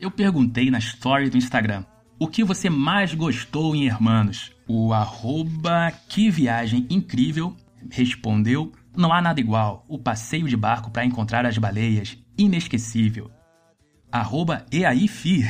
Eu 0.00 0.10
perguntei 0.10 0.72
na 0.72 0.78
story 0.78 1.30
do 1.30 1.36
Instagram 1.36 1.84
o 2.18 2.26
que 2.26 2.42
você 2.42 2.68
mais 2.68 3.14
gostou 3.14 3.76
em 3.76 3.86
Hermanos. 3.86 4.50
O 4.66 4.92
arroba 4.92 5.92
que 6.08 6.28
viagem 6.28 6.84
incrível 6.90 7.56
respondeu 7.88 8.72
não 9.00 9.12
há 9.12 9.20
nada 9.20 9.40
igual. 9.40 9.84
O 9.88 9.98
passeio 9.98 10.48
de 10.48 10.56
barco 10.56 10.90
para 10.90 11.04
encontrar 11.04 11.46
as 11.46 11.58
baleias, 11.58 12.16
inesquecível. 12.38 13.30
Arroba 14.12 14.66
EAIFI, 14.70 15.44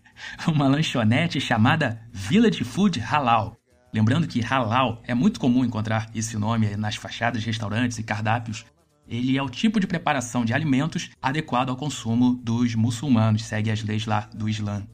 uma 0.48 0.68
lanchonete 0.68 1.40
chamada 1.40 2.02
Village 2.12 2.64
Food 2.64 3.00
Halal. 3.00 3.56
Lembrando 3.92 4.26
que 4.26 4.40
halal 4.40 5.00
é 5.04 5.14
muito 5.14 5.40
comum 5.40 5.64
encontrar 5.64 6.10
esse 6.14 6.36
nome 6.36 6.76
nas 6.76 6.96
fachadas 6.96 7.40
de 7.40 7.46
restaurantes 7.46 7.98
e 7.98 8.02
cardápios 8.02 8.66
ele 9.08 9.36
é 9.38 9.42
o 9.42 9.48
tipo 9.48 9.78
de 9.78 9.86
preparação 9.86 10.44
de 10.44 10.52
alimentos 10.52 11.10
adequado 11.22 11.70
ao 11.70 11.76
consumo 11.76 12.34
dos 12.42 12.74
muçulmanos, 12.74 13.44
segue 13.44 13.70
as 13.70 13.82
leis 13.82 14.04
lá 14.04 14.28
do 14.34 14.48
Islã. 14.48 14.84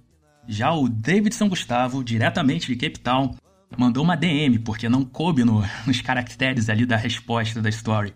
Já 0.46 0.72
o 0.72 0.88
David 0.88 1.35
São 1.35 1.48
Gustavo, 1.48 2.05
diretamente 2.05 2.66
de 2.66 2.77
Cape 2.77 3.01
Town, 3.01 3.35
mandou 3.76 4.04
uma 4.04 4.16
DM 4.16 4.58
porque 4.58 4.88
não 4.88 5.04
coube 5.04 5.44
no, 5.44 5.62
nos 5.87 6.00
caracteres 6.00 6.68
ali 6.68 6.87
da 6.87 6.96
resposta 6.96 7.61
da 7.61 7.68
story. 7.68 8.14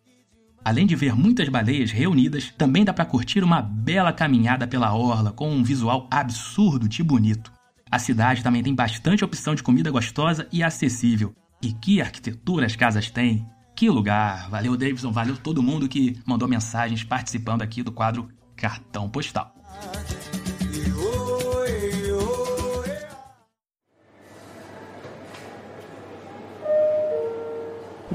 Além 0.64 0.86
de 0.86 0.96
ver 0.96 1.14
muitas 1.14 1.48
baleias 1.48 1.92
reunidas, 1.92 2.52
também 2.58 2.84
dá 2.84 2.92
para 2.92 3.04
curtir 3.04 3.44
uma 3.44 3.62
bela 3.62 4.12
caminhada 4.12 4.66
pela 4.66 4.92
orla 4.92 5.30
com 5.30 5.48
um 5.48 5.62
visual 5.62 6.08
absurdo 6.10 6.88
de 6.88 7.02
bonito. 7.02 7.52
A 7.88 8.00
cidade 8.00 8.42
também 8.42 8.64
tem 8.64 8.74
bastante 8.74 9.24
opção 9.24 9.54
de 9.54 9.62
comida 9.62 9.92
gostosa 9.92 10.48
e 10.52 10.62
acessível. 10.62 11.32
E 11.62 11.72
que 11.72 12.00
arquitetura 12.00 12.66
as 12.66 12.74
casas 12.74 13.08
têm! 13.10 13.46
Que 13.76 13.88
lugar! 13.88 14.50
Valeu, 14.50 14.76
Davidson, 14.76 15.12
valeu 15.12 15.36
todo 15.36 15.62
mundo 15.62 15.88
que 15.88 16.18
mandou 16.26 16.48
mensagens 16.48 17.04
participando 17.04 17.62
aqui 17.62 17.82
do 17.82 17.92
quadro 17.92 18.28
Cartão 18.56 19.08
Postal. 19.08 19.54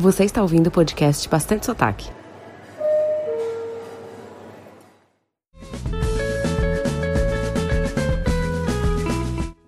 Você 0.01 0.23
está 0.23 0.41
ouvindo 0.41 0.65
o 0.65 0.71
podcast 0.71 1.29
Bastante 1.29 1.63
Sotaque. 1.63 2.09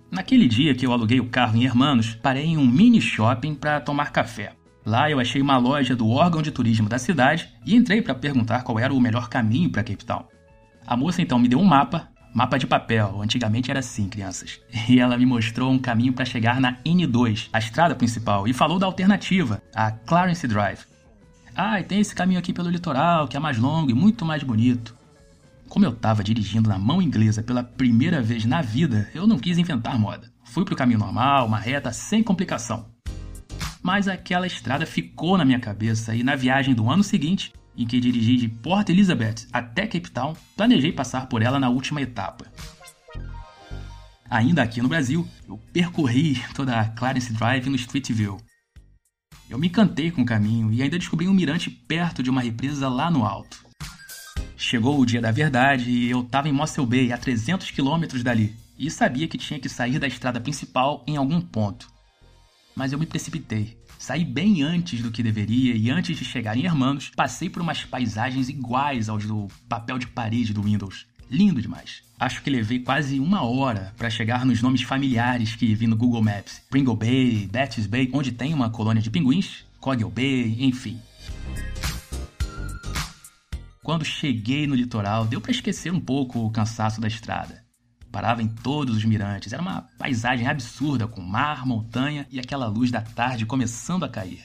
Naquele 0.09 0.47
dia 0.47 0.73
que 0.73 0.87
eu 0.87 0.91
aluguei 0.91 1.19
o 1.19 1.29
carro 1.29 1.55
em 1.55 1.65
Hermanos, 1.65 2.15
parei 2.15 2.45
em 2.45 2.57
um 2.57 2.65
mini 2.65 2.99
shopping 2.99 3.53
para 3.53 3.79
tomar 3.79 4.11
café. 4.11 4.53
Lá 4.83 5.07
eu 5.07 5.19
achei 5.19 5.39
uma 5.39 5.59
loja 5.59 5.95
do 5.95 6.09
órgão 6.09 6.41
de 6.41 6.49
turismo 6.49 6.89
da 6.89 6.97
cidade 6.97 7.53
e 7.63 7.75
entrei 7.75 8.01
para 8.01 8.15
perguntar 8.15 8.63
qual 8.63 8.79
era 8.79 8.91
o 8.91 8.99
melhor 8.99 9.29
caminho 9.29 9.69
para 9.71 9.83
Cape 9.83 10.03
Town. 10.03 10.25
A 10.87 10.97
moça 10.97 11.21
então 11.21 11.37
me 11.37 11.47
deu 11.47 11.59
um 11.59 11.63
mapa, 11.63 12.09
mapa 12.33 12.57
de 12.57 12.65
papel, 12.65 13.21
antigamente 13.21 13.69
era 13.69 13.79
assim, 13.79 14.09
crianças. 14.09 14.59
E 14.89 14.99
ela 14.99 15.17
me 15.17 15.25
mostrou 15.25 15.71
um 15.71 15.79
caminho 15.79 16.13
para 16.13 16.25
chegar 16.25 16.59
na 16.59 16.77
N2, 16.83 17.49
a 17.53 17.59
estrada 17.59 17.95
principal, 17.95 18.47
e 18.47 18.53
falou 18.53 18.79
da 18.79 18.85
alternativa, 18.85 19.61
a 19.73 19.91
Clarence 19.91 20.47
Drive. 20.47 20.79
Ah, 21.55 21.79
e 21.79 21.83
tem 21.83 21.99
esse 21.99 22.15
caminho 22.15 22.39
aqui 22.39 22.51
pelo 22.51 22.69
litoral, 22.69 23.27
que 23.27 23.37
é 23.37 23.39
mais 23.39 23.57
longo 23.57 23.91
e 23.91 23.93
muito 23.93 24.25
mais 24.25 24.43
bonito. 24.43 24.95
Como 25.69 25.85
eu 25.85 25.91
estava 25.91 26.23
dirigindo 26.23 26.69
na 26.69 26.79
mão 26.79 27.01
inglesa 27.01 27.43
pela 27.43 27.63
primeira 27.63 28.21
vez 28.21 28.45
na 28.45 28.61
vida, 28.61 29.09
eu 29.13 29.27
não 29.27 29.39
quis 29.39 29.57
inventar 29.57 29.99
moda. 29.99 30.31
Fui 30.43 30.65
pro 30.65 30.75
caminho 30.75 30.99
normal, 30.99 31.47
uma 31.47 31.59
reta 31.59 31.91
sem 31.93 32.23
complicação 32.23 32.93
mas 33.83 34.07
aquela 34.07 34.47
estrada 34.47 34.85
ficou 34.85 35.37
na 35.37 35.43
minha 35.43 35.59
cabeça 35.59 36.15
e 36.15 36.23
na 36.23 36.37
viagem 36.37 36.73
do 36.73 36.89
ano 36.89 37.03
seguinte, 37.03 37.51
em 37.77 37.85
que 37.85 37.99
dirigi 37.99 38.37
de 38.37 38.47
Port 38.47 38.89
Elizabeth 38.89 39.47
até 39.51 39.87
Cape 39.87 40.11
Town, 40.11 40.33
planejei 40.55 40.91
passar 40.91 41.27
por 41.27 41.41
ela 41.41 41.59
na 41.59 41.69
última 41.69 42.01
etapa. 42.01 42.45
Ainda 44.29 44.63
aqui 44.63 44.81
no 44.81 44.89
Brasil, 44.89 45.27
eu 45.47 45.57
percorri 45.71 46.41
toda 46.55 46.79
a 46.79 46.89
Clarence 46.89 47.33
Drive 47.33 47.69
no 47.69 47.75
Street 47.75 48.11
View. 48.11 48.37
Eu 49.49 49.59
me 49.59 49.67
encantei 49.67 50.09
com 50.09 50.21
o 50.21 50.25
caminho 50.25 50.71
e 50.71 50.81
ainda 50.81 50.97
descobri 50.97 51.27
um 51.27 51.33
mirante 51.33 51.69
perto 51.69 52.23
de 52.23 52.29
uma 52.29 52.41
represa 52.41 52.89
lá 52.89 53.11
no 53.11 53.25
alto. 53.25 53.63
Chegou 54.57 54.99
o 54.99 55.05
dia 55.05 55.21
da 55.21 55.31
verdade 55.31 55.89
e 55.89 56.09
eu 56.09 56.21
estava 56.21 56.47
em 56.47 56.53
Mossel 56.53 56.85
Bay, 56.85 57.11
a 57.11 57.17
300 57.17 57.69
quilômetros 57.71 58.23
dali, 58.23 58.55
e 58.79 58.89
sabia 58.89 59.27
que 59.27 59.37
tinha 59.37 59.59
que 59.59 59.69
sair 59.69 59.99
da 59.99 60.07
estrada 60.07 60.39
principal 60.39 61.03
em 61.05 61.17
algum 61.17 61.41
ponto 61.41 61.93
mas 62.75 62.91
eu 62.91 62.99
me 62.99 63.05
precipitei. 63.05 63.77
Saí 64.03 64.25
bem 64.25 64.61
antes 64.61 65.01
do 65.01 65.09
que 65.09 65.23
deveria 65.23 65.77
e 65.77 65.89
antes 65.89 66.17
de 66.17 66.25
chegar 66.25 66.57
em 66.57 66.65
Hermanos, 66.65 67.09
passei 67.15 67.49
por 67.49 67.61
umas 67.61 67.85
paisagens 67.85 68.49
iguais 68.49 69.07
aos 69.07 69.25
do 69.25 69.47
papel 69.69 69.97
de 69.97 70.07
parede 70.07 70.53
do 70.53 70.61
Windows. 70.61 71.07
Lindo 71.31 71.61
demais. 71.61 72.03
Acho 72.19 72.43
que 72.43 72.49
levei 72.49 72.79
quase 72.79 73.17
uma 73.17 73.43
hora 73.43 73.93
para 73.97 74.09
chegar 74.09 74.45
nos 74.45 74.61
nomes 74.61 74.81
familiares 74.81 75.55
que 75.55 75.73
vi 75.73 75.87
no 75.87 75.95
Google 75.95 76.21
Maps. 76.21 76.61
Pringle 76.69 76.97
Bay, 76.97 77.47
Betty's 77.49 77.87
Bay, 77.87 78.09
onde 78.11 78.33
tem 78.33 78.53
uma 78.53 78.69
colônia 78.69 79.01
de 79.01 79.09
pinguins, 79.09 79.63
Coggle 79.79 80.11
Bay, 80.11 80.57
enfim. 80.59 80.99
Quando 83.81 84.03
cheguei 84.03 84.67
no 84.67 84.75
litoral, 84.75 85.25
deu 85.25 85.39
para 85.39 85.51
esquecer 85.51 85.93
um 85.93 86.01
pouco 86.01 86.39
o 86.39 86.51
cansaço 86.51 86.99
da 86.99 87.07
estrada 87.07 87.62
parava 88.13 88.43
em 88.43 88.47
todos 88.47 88.95
os 88.95 89.03
mirantes. 89.03 89.51
Era 89.51 89.61
uma 89.61 89.81
paisagem 89.97 90.47
absurda, 90.47 91.07
com 91.07 91.19
mar, 91.19 91.65
montanha 91.65 92.27
e 92.29 92.39
aquela 92.39 92.67
luz 92.67 92.91
da 92.91 93.01
tarde 93.01 93.43
começando 93.43 94.05
a 94.05 94.09
cair. 94.09 94.43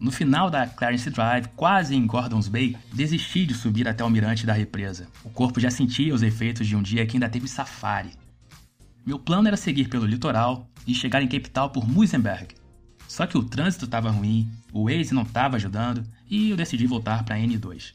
No 0.00 0.12
final 0.12 0.48
da 0.48 0.64
Clarence 0.64 1.10
Drive, 1.10 1.48
quase 1.56 1.96
em 1.96 2.06
Gordons 2.06 2.46
Bay, 2.46 2.76
desisti 2.92 3.44
de 3.44 3.54
subir 3.54 3.88
até 3.88 4.04
o 4.04 4.08
mirante 4.08 4.46
da 4.46 4.52
represa. 4.52 5.08
O 5.24 5.30
corpo 5.30 5.58
já 5.58 5.68
sentia 5.68 6.14
os 6.14 6.22
efeitos 6.22 6.68
de 6.68 6.76
um 6.76 6.82
dia 6.82 7.04
que 7.04 7.16
ainda 7.16 7.28
teve 7.28 7.48
safari. 7.48 8.12
Meu 9.04 9.18
plano 9.18 9.48
era 9.48 9.56
seguir 9.56 9.88
pelo 9.88 10.06
litoral 10.06 10.70
e 10.86 10.94
chegar 10.94 11.20
em 11.20 11.26
Cape 11.26 11.50
Town 11.50 11.70
por 11.70 11.88
Muizenberg. 11.88 12.54
Só 13.08 13.26
que 13.26 13.36
o 13.36 13.42
trânsito 13.42 13.86
estava 13.86 14.10
ruim, 14.10 14.48
o 14.72 14.84
Waze 14.84 15.12
não 15.12 15.22
estava 15.22 15.56
ajudando 15.56 16.04
e 16.30 16.50
eu 16.50 16.56
decidi 16.56 16.86
voltar 16.86 17.24
para 17.24 17.36
N2. 17.36 17.94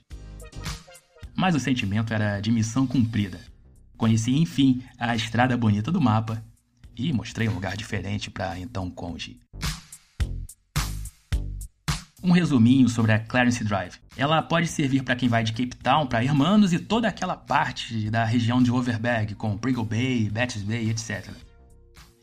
Mas 1.34 1.56
o 1.56 1.60
sentimento 1.60 2.14
era 2.14 2.42
de 2.42 2.52
missão 2.52 2.86
cumprida. 2.86 3.53
Conheci 3.98 4.36
enfim 4.36 4.84
a 4.98 5.16
estrada 5.16 5.56
bonita 5.58 5.92
do 5.92 6.02
mapa 6.02 6.44
e 6.96 7.12
mostrei 7.14 7.48
um 7.48 7.54
lugar 7.54 7.76
diferente 7.78 8.30
para 8.30 8.60
então 8.60 8.90
Conge 8.90 9.40
um 12.24 12.32
resuminho 12.32 12.88
sobre 12.88 13.12
a 13.12 13.20
Clarence 13.20 13.64
Drive. 13.64 13.98
Ela 14.16 14.42
pode 14.42 14.68
servir 14.68 15.04
para 15.04 15.16
quem 15.16 15.28
vai 15.28 15.44
de 15.44 15.52
Cape 15.52 15.76
Town 15.76 16.08
para 16.08 16.24
Hermanos 16.24 16.72
e 16.72 16.80
toda 16.80 17.08
aquela 17.08 17.36
parte 17.36 18.10
da 18.10 18.24
região 18.24 18.64
de 18.64 18.72
Overberg, 18.72 19.36
como 19.36 19.60
Pringle 19.60 19.84
Bay, 19.84 20.30
Betty's 20.30 20.64
Bay, 20.64 20.90
etc. 20.90 21.30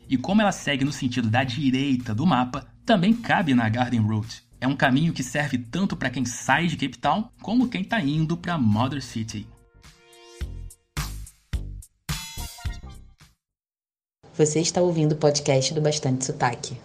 E 0.09 0.17
como 0.17 0.41
ela 0.41 0.51
segue 0.51 0.83
no 0.83 0.91
sentido 0.91 1.29
da 1.29 1.43
direita 1.43 2.15
do 2.15 2.25
mapa, 2.25 2.67
também 2.83 3.13
cabe 3.13 3.53
na 3.53 3.69
Garden 3.69 4.01
Route. 4.01 4.43
É 4.59 4.67
um 4.67 4.75
caminho 4.75 5.13
que 5.13 5.23
serve 5.23 5.57
tanto 5.59 5.95
para 5.95 6.09
quem 6.09 6.25
sai 6.25 6.67
de 6.67 6.75
Cape 6.77 6.97
Town 6.97 7.29
como 7.41 7.69
quem 7.69 7.81
está 7.81 8.01
indo 8.01 8.35
para 8.35 8.57
Mother 8.57 9.01
City. 9.01 9.47
Você 14.41 14.59
está 14.59 14.81
ouvindo 14.81 15.11
o 15.11 15.15
podcast 15.15 15.71
do 15.71 15.79
Bastante 15.79 16.25
Sotaque. 16.25 16.75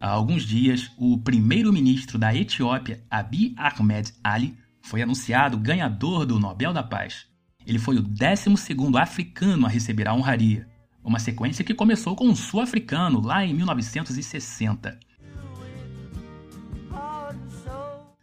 Há 0.00 0.08
alguns 0.08 0.44
dias, 0.44 0.90
o 0.96 1.18
primeiro-ministro 1.18 2.16
da 2.16 2.34
Etiópia, 2.34 3.04
Abiy 3.10 3.54
Ahmed 3.58 4.14
Ali, 4.24 4.56
foi 4.80 5.02
anunciado 5.02 5.58
ganhador 5.58 6.24
do 6.24 6.40
Nobel 6.40 6.72
da 6.72 6.82
Paz. 6.82 7.26
Ele 7.66 7.78
foi 7.78 7.98
o 7.98 8.02
12º 8.02 8.98
africano 8.98 9.66
a 9.66 9.68
receber 9.68 10.08
a 10.08 10.14
honraria, 10.14 10.66
uma 11.04 11.18
sequência 11.18 11.62
que 11.62 11.74
começou 11.74 12.16
com 12.16 12.24
um 12.24 12.34
sul-africano 12.34 13.20
lá 13.20 13.44
em 13.44 13.52
1960. 13.52 15.09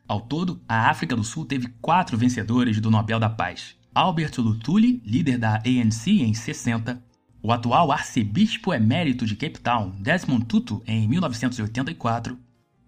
Ao 0.07 0.21
todo, 0.21 0.61
a 0.67 0.89
África 0.89 1.15
do 1.15 1.23
Sul 1.23 1.45
teve 1.45 1.67
quatro 1.81 2.17
vencedores 2.17 2.79
do 2.79 2.89
Nobel 2.89 3.19
da 3.19 3.29
Paz. 3.29 3.75
Albert 3.93 4.31
Lutuli, 4.37 5.01
líder 5.05 5.37
da 5.37 5.57
ANC 5.57 6.07
em 6.07 6.33
60, 6.33 7.03
o 7.41 7.51
atual 7.51 7.91
arcebispo 7.91 8.73
emérito 8.73 9.25
de 9.25 9.35
Cape 9.35 9.59
Town, 9.59 9.91
Desmond 9.99 10.45
Tutu, 10.45 10.81
em 10.87 11.07
1984, 11.07 12.37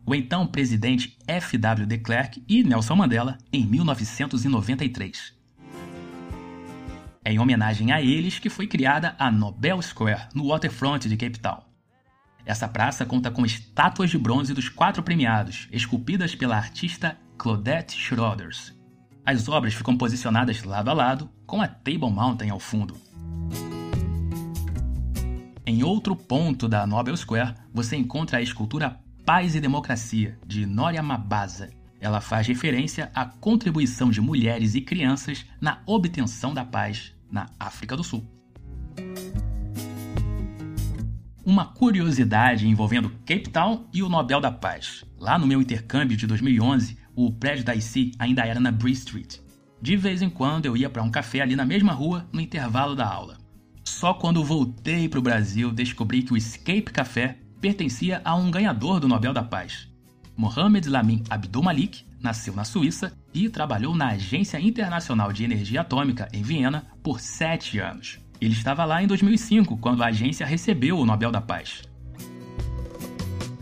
o 0.06 0.16
então 0.16 0.48
presidente 0.48 1.18
F.W. 1.28 1.86
de 1.86 1.98
Klerk 1.98 2.42
e 2.48 2.64
Nelson 2.64 2.96
Mandela, 2.96 3.38
em 3.52 3.66
1993. 3.66 5.34
É 7.26 7.34
em 7.34 7.40
homenagem 7.40 7.92
a 7.92 8.02
eles 8.02 8.40
que 8.40 8.50
foi 8.50 8.66
criada 8.66 9.14
a 9.20 9.30
Nobel 9.30 9.82
Square, 9.82 10.30
no 10.34 10.48
waterfront 10.48 11.10
de 11.10 11.18
Cape 11.18 11.40
Town. 11.40 11.69
Essa 12.46 12.68
praça 12.68 13.06
conta 13.06 13.30
com 13.30 13.46
estátuas 13.46 14.10
de 14.10 14.18
bronze 14.18 14.54
dos 14.54 14.70
quatro 14.70 15.04
premiados, 15.04 15.68
esculpidas 15.72 16.36
pela 16.36 16.56
artista 16.56 17.18
Claudette 17.38 17.98
Schroeders. 17.98 18.74
As 19.26 19.48
obras 19.48 19.74
ficam 19.74 19.96
posicionadas 19.96 20.64
lado 20.64 20.90
a 20.90 20.94
lado, 20.94 21.30
com 21.46 21.62
a 21.62 21.68
Table 21.68 22.10
Mountain 22.12 22.50
ao 22.50 22.60
fundo. 22.60 22.98
Em 25.66 25.84
outro 25.84 26.16
ponto 26.16 26.68
da 26.68 26.88
Nobel 26.88 27.16
Square, 27.16 27.54
você 27.72 27.96
encontra 27.96 28.40
a 28.40 28.42
escultura 28.42 29.00
Paz 29.24 29.54
e 29.54 29.62
Democracia, 29.62 30.40
de 30.48 30.66
Noria 30.66 31.04
Mabasa. 31.04 31.70
Ela 32.02 32.20
faz 32.20 32.48
referência 32.48 33.12
à 33.14 33.26
contribuição 33.26 34.10
de 34.10 34.20
mulheres 34.20 34.74
e 34.74 34.82
crianças 34.82 35.46
na 35.62 35.84
obtenção 35.86 36.54
da 36.54 36.66
paz 36.66 37.14
na 37.32 37.46
África 37.60 37.96
do 37.96 38.04
Sul. 38.04 38.26
Uma 41.50 41.66
curiosidade 41.66 42.68
envolvendo 42.68 43.10
Cape 43.26 43.50
Town 43.50 43.88
e 43.92 44.04
o 44.04 44.08
Nobel 44.08 44.40
da 44.40 44.52
Paz. 44.52 45.04
Lá 45.18 45.36
no 45.36 45.48
meu 45.48 45.60
intercâmbio 45.60 46.16
de 46.16 46.28
2011, 46.28 46.96
o 47.16 47.32
prédio 47.32 47.66
da 47.66 47.74
IC 47.74 48.12
ainda 48.20 48.46
era 48.46 48.60
na 48.60 48.72
Bree 48.72 48.94
Street. 48.94 49.38
De 49.82 49.98
vez 49.98 50.22
em 50.22 50.30
quando 50.30 50.68
eu 50.68 50.78
ia 50.78 50.92
para 50.92 51.02
um 51.02 51.10
café 51.10 51.42
ali 51.42 51.56
na 51.56 51.66
mesma 51.66 51.92
rua 51.92 52.30
no 52.32 52.40
intervalo 52.40 52.96
da 52.96 53.12
aula. 53.12 53.40
Só 53.84 54.14
quando 54.14 54.44
voltei 54.44 55.10
para 55.10 55.18
o 55.18 55.24
Brasil 55.24 55.72
descobri 55.72 56.22
que 56.22 56.34
o 56.34 56.38
Escape 56.38 56.84
Café 56.84 57.40
pertencia 57.60 58.22
a 58.24 58.36
um 58.36 58.52
ganhador 58.52 59.00
do 59.00 59.08
Nobel 59.08 59.34
da 59.34 59.42
Paz. 59.42 59.92
Mohamed 60.38 60.88
Lamin 60.88 61.24
Abdul 61.32 61.64
Malik 61.64 62.06
nasceu 62.22 62.54
na 62.54 62.64
Suíça 62.64 63.12
e 63.34 63.50
trabalhou 63.50 63.96
na 63.96 64.10
Agência 64.10 64.60
Internacional 64.60 65.34
de 65.34 65.46
Energia 65.46 65.82
Atômica, 65.82 66.28
em 66.32 66.44
Viena, 66.44 66.86
por 67.02 67.20
sete 67.20 67.80
anos. 67.80 68.20
Ele 68.42 68.54
estava 68.54 68.86
lá 68.86 69.04
em 69.04 69.08
2005, 69.08 69.78
quando 69.78 70.02
a 70.02 70.08
agência 70.08 70.46
recebeu 70.46 70.98
o 70.98 71.06
Nobel 71.06 71.32
da 71.32 71.42
Paz. 71.42 71.82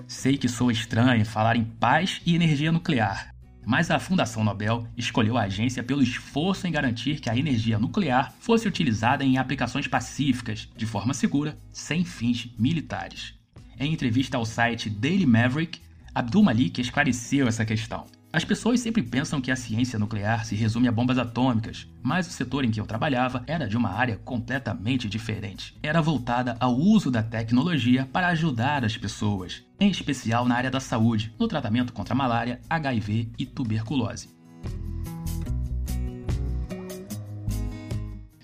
Sei 0.08 0.38
que 0.38 0.48
sou 0.48 0.70
estranho 0.70 1.26
falar 1.26 1.56
em 1.56 1.64
paz 1.64 2.22
e 2.26 2.36
energia 2.36 2.72
nuclear, 2.72 3.34
mas 3.66 3.90
a 3.90 4.00
Fundação 4.00 4.44
Nobel 4.44 4.88
escolheu 4.96 5.38
a 5.38 5.44
agência 5.44 5.84
pelo 5.84 6.04
esforço 6.04 6.68
em 6.68 6.72
garantir 6.72 7.20
que 7.20 7.30
a 7.30 7.36
energia 7.36 7.80
nuclear 7.80 8.34
fosse 8.40 8.68
utilizada 8.68 9.24
em 9.24 9.38
aplicações 9.38 9.88
pacíficas, 9.88 10.70
de 10.78 10.86
forma 10.86 11.14
segura, 11.14 11.58
sem 11.72 12.06
fins 12.06 12.50
militares. 12.58 13.34
Em 13.80 13.92
entrevista 13.92 14.38
ao 14.38 14.46
site 14.46 14.90
Daily 14.90 15.26
Maverick, 15.26 15.82
Abdul 16.14 16.44
Malik 16.44 16.80
esclareceu 16.80 17.48
essa 17.48 17.66
questão. 17.66 18.06
As 18.38 18.46
pessoas 18.46 18.80
sempre 18.80 19.02
pensam 19.02 19.42
que 19.42 19.50
a 19.50 19.56
ciência 19.56 19.98
nuclear 19.98 20.46
se 20.46 20.54
resume 20.54 20.88
a 20.88 20.92
bombas 20.92 21.18
atômicas, 21.18 21.88
mas 22.04 22.28
o 22.28 22.30
setor 22.30 22.64
em 22.64 22.70
que 22.70 22.80
eu 22.80 22.86
trabalhava 22.86 23.44
era 23.48 23.68
de 23.68 23.76
uma 23.76 23.90
área 23.90 24.16
completamente 24.18 25.10
diferente. 25.10 25.76
Era 25.82 26.04
voltada 26.04 26.56
ao 26.60 26.76
uso 26.76 27.10
da 27.10 27.24
tecnologia 27.24 28.08
para 28.14 28.28
ajudar 28.28 28.86
as 28.86 28.96
pessoas, 28.96 29.64
em 29.80 29.90
especial 29.90 30.46
na 30.48 30.54
área 30.54 30.70
da 30.70 30.80
saúde, 30.80 31.34
no 31.40 31.48
tratamento 31.48 31.92
contra 31.92 32.14
malária, 32.14 32.62
HIV 32.70 33.32
e 33.40 33.46
tuberculose. 33.48 34.30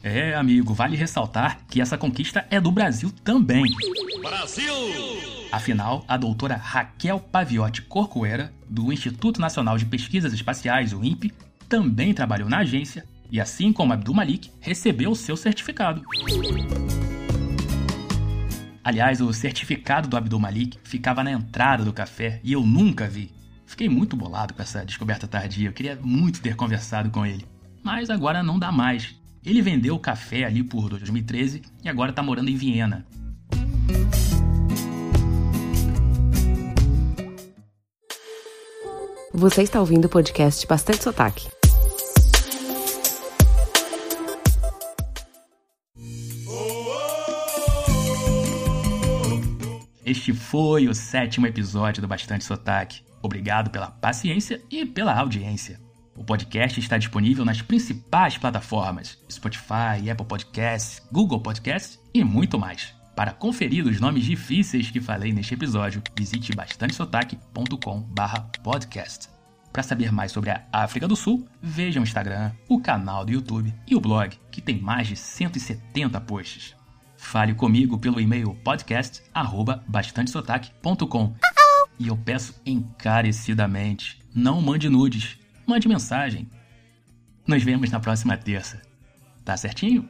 É, 0.02 0.34
amigo, 0.34 0.74
vale 0.74 0.98
ressaltar 0.98 1.60
que 1.70 1.80
essa 1.80 2.00
conquista 2.00 2.48
é 2.50 2.60
do 2.60 2.72
Brasil 2.72 3.12
também. 3.24 3.72
Brasil! 4.24 5.43
Afinal, 5.54 6.04
a 6.08 6.18
doutora 6.18 6.56
Raquel 6.56 7.20
Paviotti 7.20 7.84
Corcoera, 7.84 8.52
do 8.68 8.92
Instituto 8.92 9.40
Nacional 9.40 9.78
de 9.78 9.86
Pesquisas 9.86 10.34
Espaciais, 10.34 10.94
o 10.94 11.04
INPE, 11.04 11.32
também 11.70 12.12
trabalhou 12.12 12.50
na 12.50 12.58
agência 12.58 13.06
e, 13.30 13.40
assim 13.40 13.72
como 13.72 13.94
Abdul 13.94 14.16
Malik, 14.16 14.50
recebeu 14.60 15.14
seu 15.14 15.38
certificado. 15.38 16.02
Aliás, 18.84 19.22
o 19.22 19.32
certificado 19.32 20.10
do 20.10 20.18
Abdul 20.18 20.40
Malik 20.40 20.80
ficava 20.84 21.24
na 21.24 21.32
entrada 21.32 21.86
do 21.86 21.94
café 21.94 22.42
e 22.44 22.52
eu 22.52 22.66
nunca 22.66 23.08
vi. 23.08 23.32
Fiquei 23.68 23.88
muito 23.88 24.18
bolado 24.18 24.56
com 24.56 24.62
essa 24.64 24.84
descoberta 24.84 25.28
tardia, 25.28 25.70
eu 25.70 25.74
queria 25.74 26.00
muito 26.02 26.42
ter 26.42 26.56
conversado 26.56 27.12
com 27.12 27.28
ele. 27.28 27.46
Mas 27.84 28.10
agora 28.10 28.42
não 28.42 28.58
dá 28.58 28.72
mais. 28.72 29.16
Ele 29.46 29.62
vendeu 29.62 29.94
o 29.94 30.00
café 30.00 30.46
ali 30.46 30.64
por 30.64 30.90
2013 30.90 31.62
e 31.84 31.90
agora 31.90 32.10
está 32.10 32.24
morando 32.24 32.50
em 32.50 32.56
Viena. 32.56 33.06
Você 39.36 39.64
está 39.64 39.80
ouvindo 39.80 40.06
o 40.06 40.10
podcast 40.10 40.68
Bastante 40.68 41.04
Sotaque. 41.04 41.48
Este 50.06 50.34
foi 50.34 50.88
o 50.88 50.94
sétimo 50.94 51.48
episódio 51.48 52.00
do 52.00 52.08
Bastante 52.08 52.44
Sotaque. 52.46 53.02
Obrigado 53.24 53.72
pela 53.72 53.90
paciência 53.90 54.62
e 54.70 54.86
pela 54.86 55.18
audiência. 55.18 55.82
O 56.16 56.24
podcast 56.24 56.80
está 56.80 57.00
disponível 57.00 57.44
nas 57.44 57.60
principais 57.60 58.38
plataformas: 58.38 59.18
Spotify, 59.32 60.12
Apple 60.12 60.28
Podcasts, 60.28 61.02
Google 61.12 61.42
Podcasts 61.42 62.00
e 62.14 62.24
muito 62.24 62.60
mais. 62.60 62.94
Para 63.16 63.32
conferir 63.32 63.86
os 63.86 64.00
nomes 64.00 64.26
difíceis 64.26 64.90
que 64.90 65.00
falei 65.00 65.32
neste 65.32 65.54
episódio, 65.54 66.02
visite 66.16 66.56
bastantesotaque.com/podcast. 66.56 69.30
Para 69.72 69.84
saber 69.84 70.12
mais 70.12 70.32
sobre 70.32 70.50
a 70.50 70.64
África 70.72 71.08
do 71.08 71.16
Sul, 71.16 71.48
veja 71.62 72.00
o 72.00 72.04
Instagram, 72.04 72.52
o 72.68 72.80
canal 72.80 73.24
do 73.26 73.32
YouTube 73.32 73.72
e 73.88 73.96
o 73.96 74.00
blog, 74.00 74.36
que 74.52 74.62
tem 74.62 74.80
mais 74.80 75.08
de 75.08 75.16
170 75.16 76.20
posts. 76.22 76.76
Fale 77.18 77.54
comigo 77.54 77.98
pelo 77.98 78.20
e-mail 78.20 78.56
podcast@bastantesotaque.com. 78.64 81.34
E 82.00 82.08
eu 82.08 82.18
peço 82.18 82.60
encarecidamente, 82.66 84.20
não 84.34 84.60
mande 84.62 84.90
nudes, 84.90 85.38
mande 85.66 85.88
mensagem. 85.88 86.50
Nos 87.48 87.64
vemos 87.64 87.90
na 87.92 88.00
próxima 88.00 88.36
terça. 88.38 88.82
Tá 89.46 89.56
certinho? 89.56 90.10